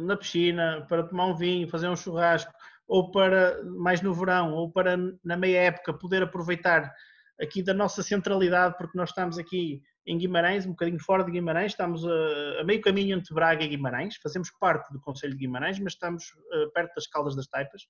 na 0.00 0.16
piscina, 0.16 0.86
para 0.88 1.02
tomar 1.02 1.26
um 1.26 1.36
vinho, 1.36 1.68
fazer 1.68 1.86
um 1.86 1.94
churrasco, 1.94 2.50
ou 2.90 3.08
para 3.12 3.62
mais 3.62 4.02
no 4.02 4.12
verão, 4.12 4.52
ou 4.52 4.68
para 4.68 4.96
na 5.24 5.36
meia 5.36 5.60
época 5.60 5.94
poder 5.94 6.24
aproveitar 6.24 6.92
aqui 7.40 7.62
da 7.62 7.72
nossa 7.72 8.02
centralidade, 8.02 8.74
porque 8.76 8.98
nós 8.98 9.10
estamos 9.10 9.38
aqui 9.38 9.80
em 10.04 10.18
Guimarães, 10.18 10.66
um 10.66 10.70
bocadinho 10.70 10.98
fora 10.98 11.22
de 11.22 11.30
Guimarães, 11.30 11.70
estamos 11.70 12.04
a, 12.04 12.60
a 12.60 12.64
meio 12.64 12.80
caminho 12.80 13.16
entre 13.16 13.32
Braga 13.32 13.62
e 13.62 13.68
Guimarães, 13.68 14.16
fazemos 14.20 14.50
parte 14.58 14.92
do 14.92 15.00
Conselho 15.00 15.34
de 15.34 15.38
Guimarães, 15.38 15.78
mas 15.78 15.92
estamos 15.92 16.24
uh, 16.24 16.72
perto 16.72 16.92
das 16.96 17.06
Caldas 17.06 17.36
das 17.36 17.46
Taipas, 17.46 17.82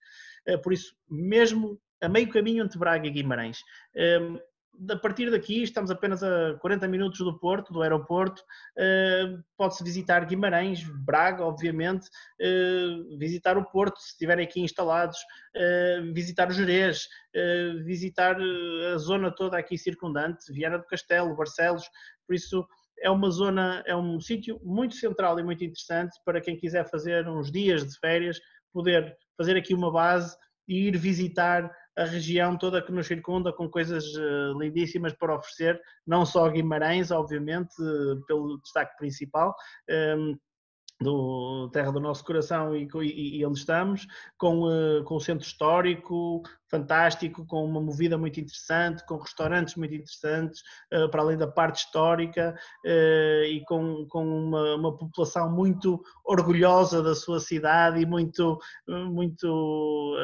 uh, 0.50 0.60
por 0.60 0.70
isso, 0.70 0.94
mesmo 1.08 1.80
a 2.02 2.08
meio 2.08 2.28
caminho 2.28 2.62
entre 2.62 2.78
Braga 2.78 3.06
e 3.06 3.10
Guimarães. 3.10 3.58
Um, 3.96 4.38
a 4.88 4.96
partir 4.96 5.30
daqui, 5.30 5.62
estamos 5.62 5.90
apenas 5.90 6.22
a 6.22 6.54
40 6.60 6.88
minutos 6.88 7.18
do 7.18 7.38
Porto, 7.38 7.72
do 7.72 7.82
aeroporto. 7.82 8.42
Uh, 8.76 9.42
Pode-se 9.56 9.84
visitar 9.84 10.24
Guimarães, 10.24 10.82
Braga, 11.04 11.44
obviamente, 11.44 12.08
uh, 12.40 13.18
visitar 13.18 13.58
o 13.58 13.64
Porto, 13.64 13.98
se 14.00 14.12
estiverem 14.12 14.46
aqui 14.46 14.60
instalados, 14.60 15.18
uh, 15.56 16.12
visitar 16.14 16.48
o 16.48 16.52
Jerez, 16.52 17.08
visitar 17.84 18.36
a 18.92 18.98
zona 18.98 19.30
toda 19.30 19.56
aqui 19.56 19.78
circundante, 19.78 20.52
Viana 20.52 20.78
do 20.78 20.86
Castelo, 20.86 21.36
Barcelos. 21.36 21.84
Por 22.26 22.34
isso, 22.34 22.66
é 23.00 23.10
uma 23.10 23.30
zona, 23.30 23.82
é 23.86 23.94
um 23.94 24.20
sítio 24.20 24.60
muito 24.64 24.94
central 24.94 25.38
e 25.38 25.42
muito 25.42 25.62
interessante 25.62 26.18
para 26.24 26.40
quem 26.40 26.56
quiser 26.56 26.88
fazer 26.88 27.28
uns 27.28 27.50
dias 27.50 27.86
de 27.86 27.98
férias, 27.98 28.40
poder 28.72 29.16
fazer 29.36 29.56
aqui 29.56 29.74
uma 29.74 29.92
base 29.92 30.36
e 30.66 30.88
ir 30.88 30.96
visitar 30.96 31.70
a 32.00 32.04
região 32.04 32.56
toda 32.56 32.80
que 32.80 32.90
nos 32.90 33.06
circunda 33.06 33.52
com 33.52 33.68
coisas 33.68 34.04
uh, 34.14 34.58
lindíssimas 34.58 35.12
para 35.12 35.34
oferecer, 35.34 35.80
não 36.06 36.24
só 36.24 36.48
Guimarães, 36.48 37.10
obviamente, 37.10 37.74
uh, 37.80 38.24
pelo 38.26 38.58
destaque 38.62 38.96
principal, 38.96 39.54
ehm, 39.88 40.34
do 41.00 41.70
Terra 41.72 41.90
do 41.90 41.98
Nosso 41.98 42.22
Coração 42.24 42.76
e, 42.76 42.86
e, 43.02 43.38
e 43.38 43.46
onde 43.46 43.58
estamos, 43.58 44.06
com, 44.36 44.64
uh, 44.64 45.02
com 45.04 45.16
o 45.16 45.20
centro 45.20 45.46
histórico 45.46 46.42
fantástico, 46.70 47.44
com 47.46 47.64
uma 47.64 47.80
movida 47.80 48.16
muito 48.18 48.38
interessante, 48.38 49.04
com 49.06 49.16
restaurantes 49.16 49.74
muito 49.74 49.94
interessantes, 49.94 50.60
uh, 50.92 51.10
para 51.10 51.22
além 51.22 51.38
da 51.38 51.48
parte 51.48 51.84
histórica, 51.84 52.54
uh, 52.84 53.44
e 53.44 53.64
com, 53.66 54.06
com 54.08 54.24
uma, 54.24 54.74
uma, 54.76 54.96
população 54.96 55.50
muito 55.50 56.02
orgulhosa 56.24 57.02
da 57.02 57.14
sua 57.14 57.40
cidade 57.40 58.00
e 58.00 58.06
muito, 58.06 58.58
muito 58.86 60.16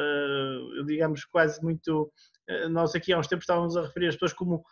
digamos, 0.85 1.25
quase 1.25 1.61
muito. 1.63 2.11
Nós 2.69 2.95
aqui 2.95 3.11
há 3.11 3.19
uns 3.19 3.27
tempos 3.27 3.43
estávamos 3.43 3.75
a 3.75 3.81
referir 3.81 4.07
as 4.07 4.15
pessoas 4.15 4.33
como 4.33 4.63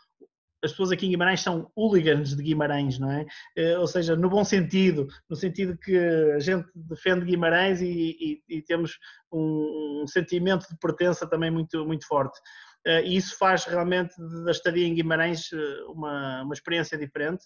as 0.66 0.72
pessoas 0.72 0.92
aqui 0.92 1.06
em 1.06 1.12
Guimarães 1.12 1.42
são 1.42 1.72
hooligans 1.76 2.36
de 2.36 2.44
Guimarães, 2.44 2.98
não 2.98 3.12
é? 3.12 3.26
Eh, 3.56 3.78
ou 3.78 3.88
seja, 3.88 4.16
no 4.16 4.30
bom 4.30 4.44
sentido, 4.44 5.08
no 5.30 5.36
sentido 5.36 5.78
que 5.78 5.96
a 5.98 6.40
gente 6.40 6.68
defende 6.76 7.26
Guimarães 7.26 7.82
e, 7.82 8.42
e, 8.50 8.58
e 8.58 8.62
temos 8.64 8.98
um, 9.32 10.02
um, 10.02 10.08
sentimento 10.08 10.68
de 10.68 10.78
pertença 10.78 11.28
também 11.28 11.52
muito, 11.52 11.86
muito 11.86 12.08
forte. 12.08 12.40
Eh, 12.86 13.04
e 13.06 13.16
isso 13.16 13.38
faz 13.38 13.66
realmente 13.66 14.16
da 14.44 14.52
estadia 14.52 14.88
em 14.88 14.96
Guimarães 14.96 15.50
eh, 15.54 15.84
uma, 15.88 16.44
uma 16.44 16.54
experiência 16.54 16.98
diferente. 16.98 17.44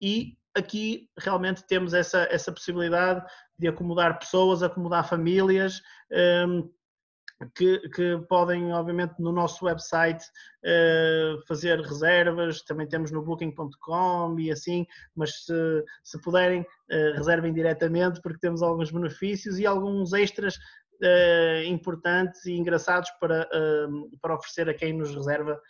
E 0.00 0.36
aqui 0.54 1.08
realmente 1.18 1.66
temos 1.66 1.94
essa, 1.94 2.28
essa 2.30 2.52
possibilidade 2.52 3.24
de 3.58 3.66
acomodar 3.66 4.18
pessoas, 4.18 4.62
acomodar 4.62 5.08
famílias 5.08 5.80
que, 7.54 7.88
que, 7.90 8.18
podem, 8.28 8.72
obviamente, 8.72 9.14
no 9.18 9.32
nosso 9.32 9.64
website 9.64 10.24
uh, 10.64 11.46
fazer 11.46 11.80
reservas, 11.80 12.62
também 12.62 12.86
temos 12.86 13.10
no 13.10 13.22
booking.com 13.22 14.38
e 14.38 14.50
assim, 14.50 14.86
mas 15.14 15.44
se, 15.44 15.84
se 16.02 16.20
puderem, 16.20 16.62
uh, 16.62 17.16
reservem 17.16 17.52
diretamente 17.52 18.20
porque 18.22 18.38
temos 18.38 18.62
alguns 18.62 18.90
benefícios 18.90 19.58
e 19.58 19.66
alguns 19.66 20.12
extras 20.12 20.56
uh, 20.56 21.64
importantes 21.66 22.44
e 22.46 22.52
engraçados 22.52 23.10
para, 23.20 23.48
para 24.20 24.34
oferecer 24.34 24.68
a 24.68 24.74
quem 24.74 24.92
nos 24.92 25.14
reserva 25.14 25.60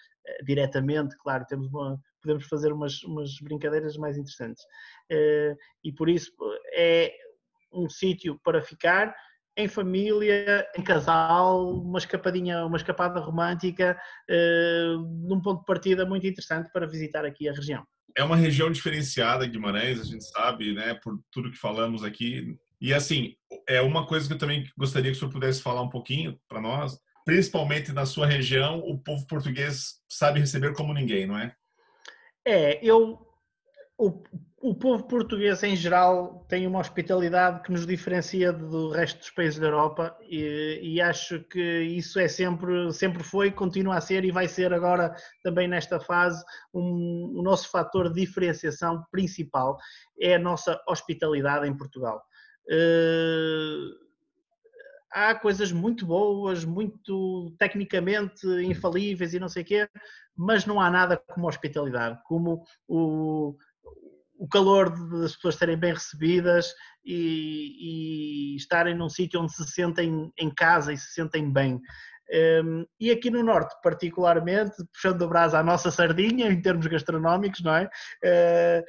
diretamente, 0.43 1.17
claro, 1.19 1.45
temos 1.47 1.67
uma, 1.69 2.01
podemos 2.23 2.47
fazer 2.47 2.73
umas, 2.73 3.03
umas 3.05 3.39
brincadeiras 3.43 3.97
mais 3.99 4.17
interessantes. 4.17 4.65
e 5.83 5.93
por 5.93 6.09
isso 6.09 6.33
é 6.75 7.13
um 7.71 7.91
sítio 7.91 8.41
para 8.43 8.63
ficar, 8.63 9.15
em 9.57 9.69
família, 9.69 10.67
em 10.77 10.83
casal, 10.83 11.71
uma 11.71 11.99
escapadinha, 11.99 12.67
uma 12.67 12.77
escapada 12.77 13.21
romântica, 13.21 13.99
uh, 14.29 14.99
num 15.29 15.41
ponto 15.41 15.61
de 15.61 15.67
partida 15.67 16.05
muito 16.05 16.27
interessante 16.27 16.71
para 16.73 16.87
visitar 16.87 17.25
aqui 17.25 17.49
a 17.49 17.53
região. 17.53 17.87
É 18.17 18.23
uma 18.23 18.37
região 18.37 18.71
diferenciada, 18.71 19.47
Guimarães, 19.47 20.01
a 20.01 20.05
gente 20.05 20.25
sabe, 20.25 20.73
né, 20.73 20.95
por 21.03 21.19
tudo 21.31 21.51
que 21.51 21.59
falamos 21.59 22.05
aqui. 22.05 22.57
E 22.81 22.93
assim, 22.93 23.35
é 23.69 23.81
uma 23.81 24.07
coisa 24.07 24.27
que 24.27 24.35
eu 24.35 24.39
também 24.39 24.69
gostaria 24.77 25.11
que 25.11 25.17
o 25.17 25.21
senhor 25.21 25.33
pudesse 25.33 25.63
falar 25.63 25.83
um 25.83 25.89
pouquinho 25.89 26.39
para 26.49 26.61
nós, 26.61 26.99
principalmente 27.25 27.93
na 27.93 28.07
sua 28.07 28.27
região, 28.27 28.81
o 28.81 28.99
povo 28.99 29.27
português 29.27 29.95
sabe 30.09 30.41
receber 30.41 30.75
como 30.75 30.93
ninguém, 30.93 31.27
não 31.27 31.39
é? 31.39 31.55
É, 32.47 32.85
eu 32.87 33.27
o, 33.99 34.23
o 34.65 34.75
povo 34.75 35.05
português 35.05 35.63
em 35.63 35.77
geral 35.77 36.43
tem 36.49 36.67
uma 36.67 36.79
hospitalidade 36.79 37.61
que 37.61 37.71
nos 37.71 37.87
diferencia 37.87 38.51
do 38.51 38.89
resto 38.89 39.19
dos 39.19 39.29
países 39.29 39.59
da 39.59 39.67
Europa 39.67 40.17
e, 40.23 40.81
e, 40.83 41.03
acho 41.03 41.41
que 41.41 41.83
isso 41.83 42.19
é 42.19 42.27
sempre, 42.27 42.91
sempre 42.91 43.23
foi, 43.23 43.51
continua 43.51 43.97
a 43.97 44.01
ser 44.01 44.25
e 44.25 44.31
vai 44.31 44.49
ser 44.49 44.73
agora 44.73 45.15
também 45.43 45.69
nesta 45.69 46.01
fase 46.01 46.43
um, 46.73 47.35
o 47.37 47.43
nosso 47.43 47.71
fator 47.71 48.11
de 48.11 48.25
diferenciação 48.25 49.05
principal 49.13 49.77
é 50.19 50.37
a 50.37 50.39
nossa 50.39 50.81
hospitalidade 50.89 51.69
em 51.69 51.77
Portugal. 51.77 52.25
Uh, 52.67 54.03
há 55.13 55.35
coisas 55.35 55.73
muito 55.73 56.07
boas, 56.07 56.65
muito 56.65 57.55
tecnicamente 57.59 58.47
infalíveis 58.65 59.35
e 59.35 59.39
não 59.39 59.49
sei 59.51 59.63
o 59.63 59.67
quê, 59.67 59.89
mas 60.35 60.65
não 60.65 60.81
há 60.81 60.91
nada 60.91 61.19
como 61.19 61.49
hospitalidade, 61.49 62.19
como 62.25 62.65
o, 62.89 63.55
o 64.39 64.49
calor 64.49 64.91
das 65.21 65.35
pessoas 65.37 65.57
serem 65.57 65.77
bem 65.77 65.93
recebidas 65.93 66.73
e, 67.05 68.53
e 68.53 68.57
estarem 68.57 68.95
num 68.95 69.09
sítio 69.09 69.41
onde 69.41 69.53
se 69.53 69.65
sentem 69.69 70.33
em 70.39 70.51
casa 70.55 70.93
e 70.93 70.99
se 70.99 71.13
sentem 71.13 71.53
bem. 71.53 71.81
Um, 72.65 72.87
e 72.99 73.11
aqui 73.11 73.31
no 73.31 73.43
Norte, 73.43 73.75
particularmente, 73.83 74.77
puxando 74.93 75.23
o 75.23 75.29
braço 75.29 75.57
à 75.57 75.63
nossa 75.63 75.91
sardinha, 75.91 76.49
em 76.49 76.61
termos 76.61 76.87
gastronómicos, 76.87 77.63
não 77.63 77.75
é? 77.75 77.85
Uh, 78.25 78.85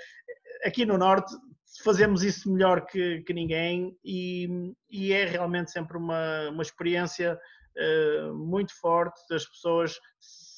aqui 0.66 0.86
no 0.86 0.98
Norte 0.98 1.36
fazemos 1.84 2.24
isso 2.24 2.52
melhor 2.52 2.86
que, 2.86 3.22
que 3.24 3.34
ninguém 3.34 3.98
e, 4.04 4.74
e, 4.90 5.12
é 5.12 5.26
realmente 5.26 5.72
sempre 5.72 5.98
uma, 5.98 6.50
uma 6.50 6.64
experiência 6.64 7.38
uh, 7.78 8.34
muito 8.34 8.74
forte. 8.80 9.22
As 9.34 9.46
pessoas 9.46 10.00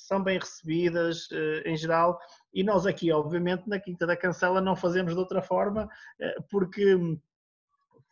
são 0.07 0.23
bem 0.23 0.39
recebidas 0.39 1.29
uh, 1.31 1.67
em 1.67 1.75
geral 1.75 2.17
e 2.53 2.63
nós 2.63 2.85
aqui, 2.85 3.11
obviamente, 3.11 3.67
na 3.67 3.77
Quinta 3.77 4.07
da 4.07 4.15
Cancela 4.15 4.61
não 4.61 4.73
fazemos 4.73 5.13
de 5.13 5.19
outra 5.19 5.41
forma, 5.41 5.87
eh, 6.19 6.37
porque 6.49 6.97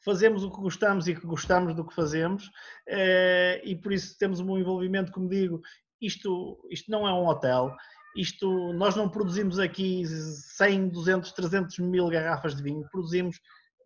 fazemos 0.04 0.44
o 0.44 0.52
que 0.52 0.62
gostamos 0.62 1.08
e 1.08 1.16
que 1.16 1.26
gostamos 1.26 1.74
do 1.74 1.86
que 1.86 1.96
fazemos 1.96 2.52
eh, 2.88 3.62
e 3.64 3.76
por 3.76 3.94
isso 3.94 4.18
temos 4.20 4.42
um 4.42 4.58
envolvimento, 4.58 5.12
como 5.12 5.30
digo, 5.30 5.62
isto, 6.02 6.60
isto 6.70 6.92
não 6.92 7.08
é 7.08 7.14
um 7.14 7.26
hotel, 7.26 7.74
isto, 8.16 8.74
nós 8.74 8.96
não 8.96 9.10
produzimos 9.10 9.58
aqui 9.58 10.06
100, 10.06 10.90
200, 10.90 11.32
300 11.32 11.80
mil 11.80 12.10
garrafas 12.10 12.56
de 12.56 12.62
vinho, 12.62 12.88
produzimos 12.92 13.40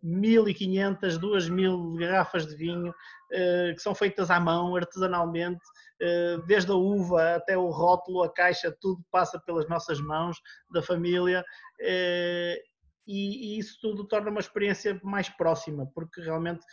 1.500, 0.04 1.18
2.000 1.18 1.98
garrafas 1.98 2.46
de 2.46 2.56
vinho 2.56 2.94
eh, 3.32 3.72
que 3.74 3.82
são 3.82 3.94
feitas 3.94 4.28
à 4.30 4.40
mão, 4.40 4.74
artesanalmente, 4.74 5.60
eh, 6.00 6.38
desde 6.46 6.72
a 6.72 6.74
uva 6.74 7.36
até 7.36 7.56
o 7.56 7.68
rótulo, 7.68 8.22
a 8.22 8.32
caixa, 8.32 8.74
tudo 8.80 9.04
passa 9.10 9.38
pelas 9.38 9.68
nossas 9.68 10.00
mãos 10.00 10.36
da 10.72 10.82
família 10.82 11.44
eh, 11.80 12.60
e 13.06 13.58
isso 13.58 13.78
tudo 13.80 14.04
torna 14.04 14.30
uma 14.30 14.40
experiência 14.40 15.00
mais 15.02 15.28
próxima, 15.28 15.84
porque 15.94 16.20
realmente 16.20 16.64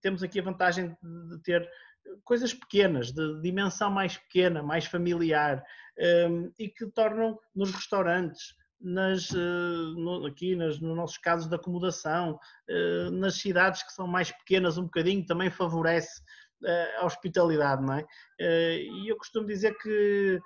temos 0.00 0.22
aqui 0.22 0.38
a 0.38 0.44
vantagem 0.44 0.96
de 1.02 1.42
ter 1.42 1.68
coisas 2.22 2.54
pequenas, 2.54 3.10
de 3.10 3.40
dimensão 3.40 3.90
mais 3.90 4.16
pequena, 4.16 4.62
mais 4.62 4.84
familiar, 4.84 5.64
e 6.56 6.68
que 6.68 6.86
tornam 6.92 7.36
nos 7.52 7.72
restaurantes, 7.72 8.54
nas, 8.80 9.30
eh, 9.32 9.36
no, 9.96 10.26
aqui 10.26 10.54
nas, 10.54 10.80
nos 10.80 10.96
nossos 10.96 11.18
casos 11.18 11.48
de 11.48 11.54
acomodação, 11.54 12.38
eh, 12.68 13.10
nas 13.10 13.34
cidades 13.36 13.82
que 13.82 13.92
são 13.92 14.06
mais 14.06 14.30
pequenas 14.30 14.78
um 14.78 14.84
bocadinho, 14.84 15.26
também 15.26 15.50
favorece 15.50 16.22
eh, 16.64 16.96
a 16.98 17.06
hospitalidade, 17.06 17.84
não 17.84 17.94
é? 17.94 18.06
E 18.40 19.08
eu 19.08 19.16
costumo 19.16 19.46
dizer 19.46 19.76
que, 19.78 20.40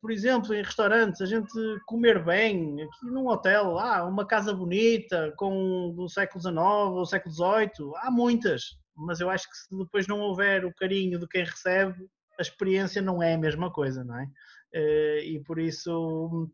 por 0.00 0.10
exemplo, 0.10 0.54
em 0.54 0.62
restaurantes, 0.62 1.20
a 1.20 1.26
gente 1.26 1.52
comer 1.86 2.24
bem, 2.24 2.82
aqui 2.82 3.06
num 3.06 3.28
hotel, 3.28 3.78
ah, 3.78 4.04
uma 4.04 4.26
casa 4.26 4.52
bonita, 4.52 5.32
com 5.36 5.92
do 5.94 6.08
século 6.08 6.40
XIX 6.40 6.56
ou 6.56 7.06
século 7.06 7.34
XVIII, 7.34 7.92
há 7.96 8.10
muitas, 8.10 8.76
mas 8.96 9.20
eu 9.20 9.30
acho 9.30 9.48
que 9.48 9.56
se 9.56 9.76
depois 9.76 10.06
não 10.06 10.20
houver 10.20 10.64
o 10.64 10.74
carinho 10.74 11.18
de 11.18 11.26
quem 11.28 11.44
recebe, 11.44 11.96
a 12.38 12.42
experiência 12.42 13.02
não 13.02 13.22
é 13.22 13.34
a 13.34 13.38
mesma 13.38 13.70
coisa, 13.70 14.04
não 14.04 14.18
é? 14.18 14.26
E 15.24 15.40
por 15.44 15.58
isso 15.58 16.50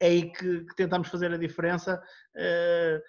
é 0.00 0.06
aí 0.06 0.30
que, 0.30 0.64
que 0.64 0.76
tentamos 0.76 1.08
fazer 1.08 1.32
a 1.32 1.38
diferença. 1.38 2.02
Uh, 2.36 3.00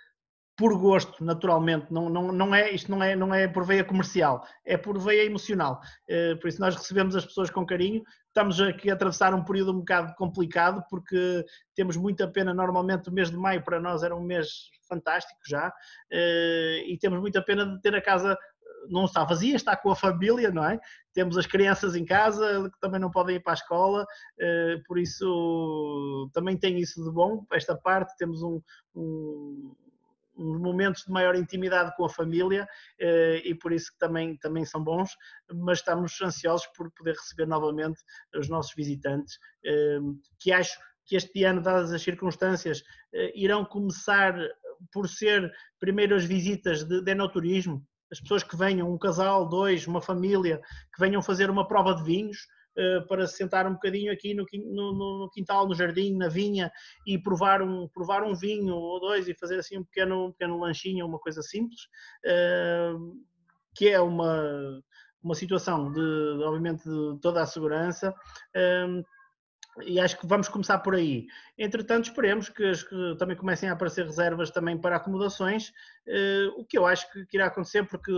por 0.58 0.76
gosto, 0.76 1.24
naturalmente, 1.24 1.94
não, 1.94 2.10
não, 2.10 2.32
não 2.32 2.56
é, 2.56 2.72
isto 2.72 2.90
não 2.90 3.04
é, 3.04 3.16
não 3.16 3.32
é 3.32 3.48
por 3.48 3.64
veia 3.64 3.84
comercial, 3.84 4.44
é 4.66 4.76
por 4.76 4.98
veia 4.98 5.24
emocional. 5.24 5.80
Uh, 6.10 6.36
por 6.40 6.48
isso 6.48 6.60
nós 6.60 6.76
recebemos 6.76 7.16
as 7.16 7.24
pessoas 7.24 7.52
com 7.52 7.64
carinho. 7.64 8.02
Estamos 8.28 8.60
aqui 8.60 8.90
a 8.90 8.96
atravessar 8.96 9.36
um 9.36 9.44
período 9.44 9.72
um 9.72 9.80
bocado 9.80 10.16
complicado, 10.16 10.84
porque 10.90 11.46
temos 11.76 11.96
muita 11.96 12.28
pena, 12.28 12.56
normalmente 12.56 13.08
o 13.08 13.14
mês 13.14 13.30
de 13.30 13.38
maio 13.38 13.64
para 13.64 13.80
nós 13.80 14.02
era 14.02 14.16
um 14.16 14.24
mês 14.24 14.48
fantástico 14.90 15.40
já, 15.48 15.68
uh, 15.68 16.88
e 16.88 16.98
temos 17.00 17.20
muita 17.20 17.42
pena 17.42 17.66
de 17.66 17.80
ter 17.80 17.94
a 17.94 18.02
casa 18.02 18.36
não 18.90 19.06
está 19.06 19.24
vazia, 19.24 19.56
está 19.56 19.76
com 19.76 19.92
a 19.92 19.96
família, 19.96 20.52
não 20.52 20.64
é? 20.64 20.80
Temos 21.14 21.38
as 21.38 21.46
crianças 21.46 21.96
em 21.96 22.06
casa 22.06 22.70
que 22.72 22.80
também 22.80 23.00
não 23.00 23.12
podem 23.12 23.38
ir 23.38 23.40
para 23.42 23.54
a 23.54 23.56
escola, 23.56 24.06
por 24.86 25.00
isso 25.00 26.30
também 26.34 26.58
tem 26.58 26.78
isso 26.80 27.04
de 27.04 27.12
bom, 27.12 27.46
esta 27.52 27.76
parte, 27.76 28.16
temos 28.18 28.42
um, 28.44 28.62
um 28.96 29.76
uns 30.38 30.60
momentos 30.60 31.04
de 31.04 31.12
maior 31.12 31.36
intimidade 31.36 31.96
com 31.96 32.06
a 32.06 32.10
família 32.10 32.68
eh, 33.00 33.42
e 33.44 33.56
por 33.56 33.74
isso 33.74 33.92
que 33.92 33.98
também, 33.98 34.38
também 34.38 34.64
são 34.64 34.84
bons, 34.84 35.10
mas 35.52 35.80
estamos 35.80 36.20
ansiosos 36.22 36.68
por 36.68 36.92
poder 36.92 37.16
receber 37.16 37.48
novamente 37.48 38.00
os 38.36 38.48
nossos 38.48 38.74
visitantes, 38.76 39.38
eh, 39.66 40.00
que 40.40 40.52
acho 40.52 40.78
que 41.06 41.16
este 41.16 41.44
ano, 41.44 41.62
dadas 41.62 41.92
as 41.92 42.02
circunstâncias, 42.02 42.84
eh, 43.14 43.32
irão 43.36 43.66
começar 43.66 44.36
por 44.92 45.10
ser 45.10 45.52
primeiro 45.80 46.16
as 46.16 46.26
visitas 46.26 46.84
de, 46.84 47.02
de 47.02 47.12
enoturismo, 47.12 47.84
as 48.12 48.20
pessoas 48.20 48.44
que 48.44 48.56
venham, 48.56 48.92
um 48.92 48.98
casal, 48.98 49.48
dois, 49.48 49.86
uma 49.88 50.02
família, 50.02 50.62
que 50.94 51.00
venham 51.00 51.22
fazer 51.22 51.50
uma 51.50 51.68
prova 51.68 51.94
de 51.96 52.04
vinhos, 52.04 52.48
eh, 52.78 53.02
para 53.08 53.26
se 53.26 53.38
sentar 53.38 53.66
um 53.66 53.74
bocadinho 53.74 54.14
aqui 54.14 54.36
no, 54.36 54.46
quintal, 55.34 55.68
no 55.68 55.74
jardim, 55.74 56.16
na 56.16 56.28
vinha 56.28 56.72
e 57.08 57.18
provar 57.18 57.60
um, 57.60 57.88
provar 57.88 58.24
um 58.24 58.36
vinho 58.36 58.76
ou 58.76 59.00
dois 59.00 59.28
e 59.28 59.34
fazer 59.34 59.58
assim 59.58 59.80
um 59.80 59.84
pequeno, 59.84 60.28
um 60.28 60.32
pequeno 60.32 60.60
lanchinho, 60.60 61.08
uma 61.08 61.18
coisa 61.18 61.42
simples, 61.42 61.82
uh, 62.24 63.18
que 63.76 63.90
é 63.90 64.00
uma, 64.00 64.80
uma 65.24 65.34
situação 65.34 65.92
de, 65.92 66.44
obviamente, 66.44 66.84
de 66.84 67.20
toda 67.20 67.42
a 67.42 67.48
segurança. 67.48 68.14
Uh, 68.56 69.04
e 69.86 70.00
acho 70.00 70.20
que 70.20 70.28
vamos 70.28 70.48
começar 70.48 70.80
por 70.80 70.96
aí. 70.96 71.28
Entretanto, 71.58 72.06
esperemos 72.06 72.50
que, 72.50 72.72
que 72.72 73.16
também 73.18 73.36
comecem 73.36 73.70
a 73.70 73.74
aparecer 73.74 74.06
reservas 74.06 74.52
também 74.52 74.78
para 74.78 74.96
acomodações, 74.96 75.70
uh, 76.08 76.60
o 76.60 76.66
que 76.66 76.78
eu 76.78 76.86
acho 76.86 77.12
que, 77.12 77.26
que 77.26 77.38
irá 77.38 77.48
acontecer, 77.48 77.84
porque 77.86 78.12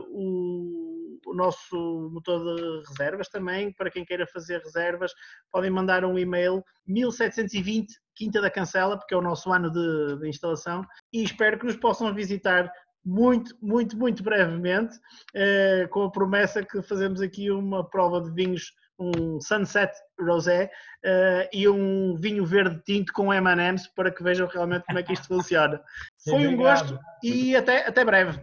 o, 0.10 1.20
o, 1.26 1.34
nosso 1.34 2.10
motor 2.12 2.56
de 2.56 2.90
reservas 2.90 3.30
também, 3.30 3.72
para 3.74 3.90
quem 3.90 4.04
queira 4.04 4.28
fazer 4.28 4.60
reservas, 4.60 5.12
podem 5.52 5.72
mandar 5.72 6.04
um 6.04 6.18
e-mail 6.18 6.64
1720 6.86 7.88
Quinta 8.18 8.42
da 8.42 8.50
Cancela, 8.50 8.98
porque 8.98 9.14
é 9.14 9.18
o 9.18 9.22
nosso 9.22 9.52
ano 9.54 9.72
de, 9.72 10.20
de 10.20 10.28
instalação, 10.28 10.84
e 11.14 11.24
espero 11.24 11.60
que 11.60 11.66
nos 11.66 11.76
possam 11.76 12.14
visitar 12.14 12.72
muito, 13.06 13.56
muito, 13.62 13.98
muito 13.98 14.22
brevemente, 14.22 15.00
eh, 15.34 15.88
com 15.92 16.04
a 16.04 16.12
promessa 16.12 16.62
que 16.62 16.82
fazemos 16.82 17.22
aqui 17.22 17.50
uma 17.50 17.88
prova 17.88 18.20
de 18.20 18.32
vinhos, 18.34 18.74
um 19.00 19.40
Sunset 19.40 19.92
Rosé 20.20 20.70
eh, 21.04 21.50
e 21.54 21.68
um 21.68 22.16
vinho 22.16 22.46
verde 22.46 22.82
tinto 22.86 23.14
com 23.14 23.34
M&M's 23.34 23.88
para 23.88 24.12
que 24.12 24.24
vejam 24.24 24.48
realmente 24.48 24.86
como 24.86 25.00
é 25.00 25.04
que 25.04 25.14
isto 25.14 25.28
funciona. 25.28 25.82
Foi 26.28 26.48
um 26.48 26.58
gosto 26.58 27.00
e 27.24 27.56
até, 27.56 27.88
até 27.88 28.04
breve. 28.04 28.40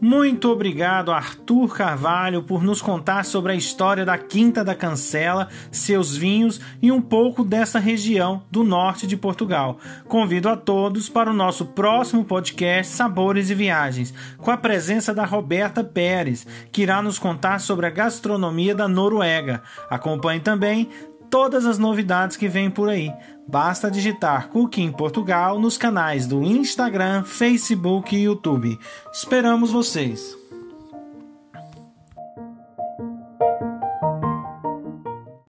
Muito 0.00 0.48
obrigado, 0.48 1.10
Arthur 1.10 1.76
Carvalho, 1.76 2.44
por 2.44 2.62
nos 2.62 2.80
contar 2.80 3.24
sobre 3.24 3.50
a 3.50 3.54
história 3.56 4.04
da 4.04 4.16
Quinta 4.16 4.62
da 4.62 4.72
Cancela, 4.72 5.48
seus 5.72 6.16
vinhos 6.16 6.60
e 6.80 6.92
um 6.92 7.00
pouco 7.00 7.42
dessa 7.42 7.80
região 7.80 8.44
do 8.48 8.62
norte 8.62 9.08
de 9.08 9.16
Portugal. 9.16 9.78
Convido 10.06 10.48
a 10.48 10.56
todos 10.56 11.08
para 11.08 11.30
o 11.30 11.34
nosso 11.34 11.66
próximo 11.66 12.24
podcast 12.24 12.94
Sabores 12.94 13.50
e 13.50 13.56
Viagens, 13.56 14.14
com 14.38 14.52
a 14.52 14.56
presença 14.56 15.12
da 15.12 15.24
Roberta 15.24 15.82
Pérez, 15.82 16.46
que 16.70 16.82
irá 16.82 17.02
nos 17.02 17.18
contar 17.18 17.58
sobre 17.58 17.86
a 17.86 17.90
gastronomia 17.90 18.76
da 18.76 18.86
Noruega. 18.86 19.62
Acompanhe 19.90 20.38
também 20.38 20.88
todas 21.30 21.66
as 21.66 21.78
novidades 21.78 22.36
que 22.36 22.48
vêm 22.48 22.70
por 22.70 22.88
aí. 22.88 23.12
Basta 23.46 23.90
digitar 23.90 24.48
Cooking 24.48 24.92
Portugal 24.92 25.58
nos 25.58 25.78
canais 25.78 26.26
do 26.26 26.42
Instagram, 26.42 27.24
Facebook 27.24 28.14
e 28.14 28.24
YouTube. 28.24 28.78
Esperamos 29.12 29.70
vocês! 29.70 30.37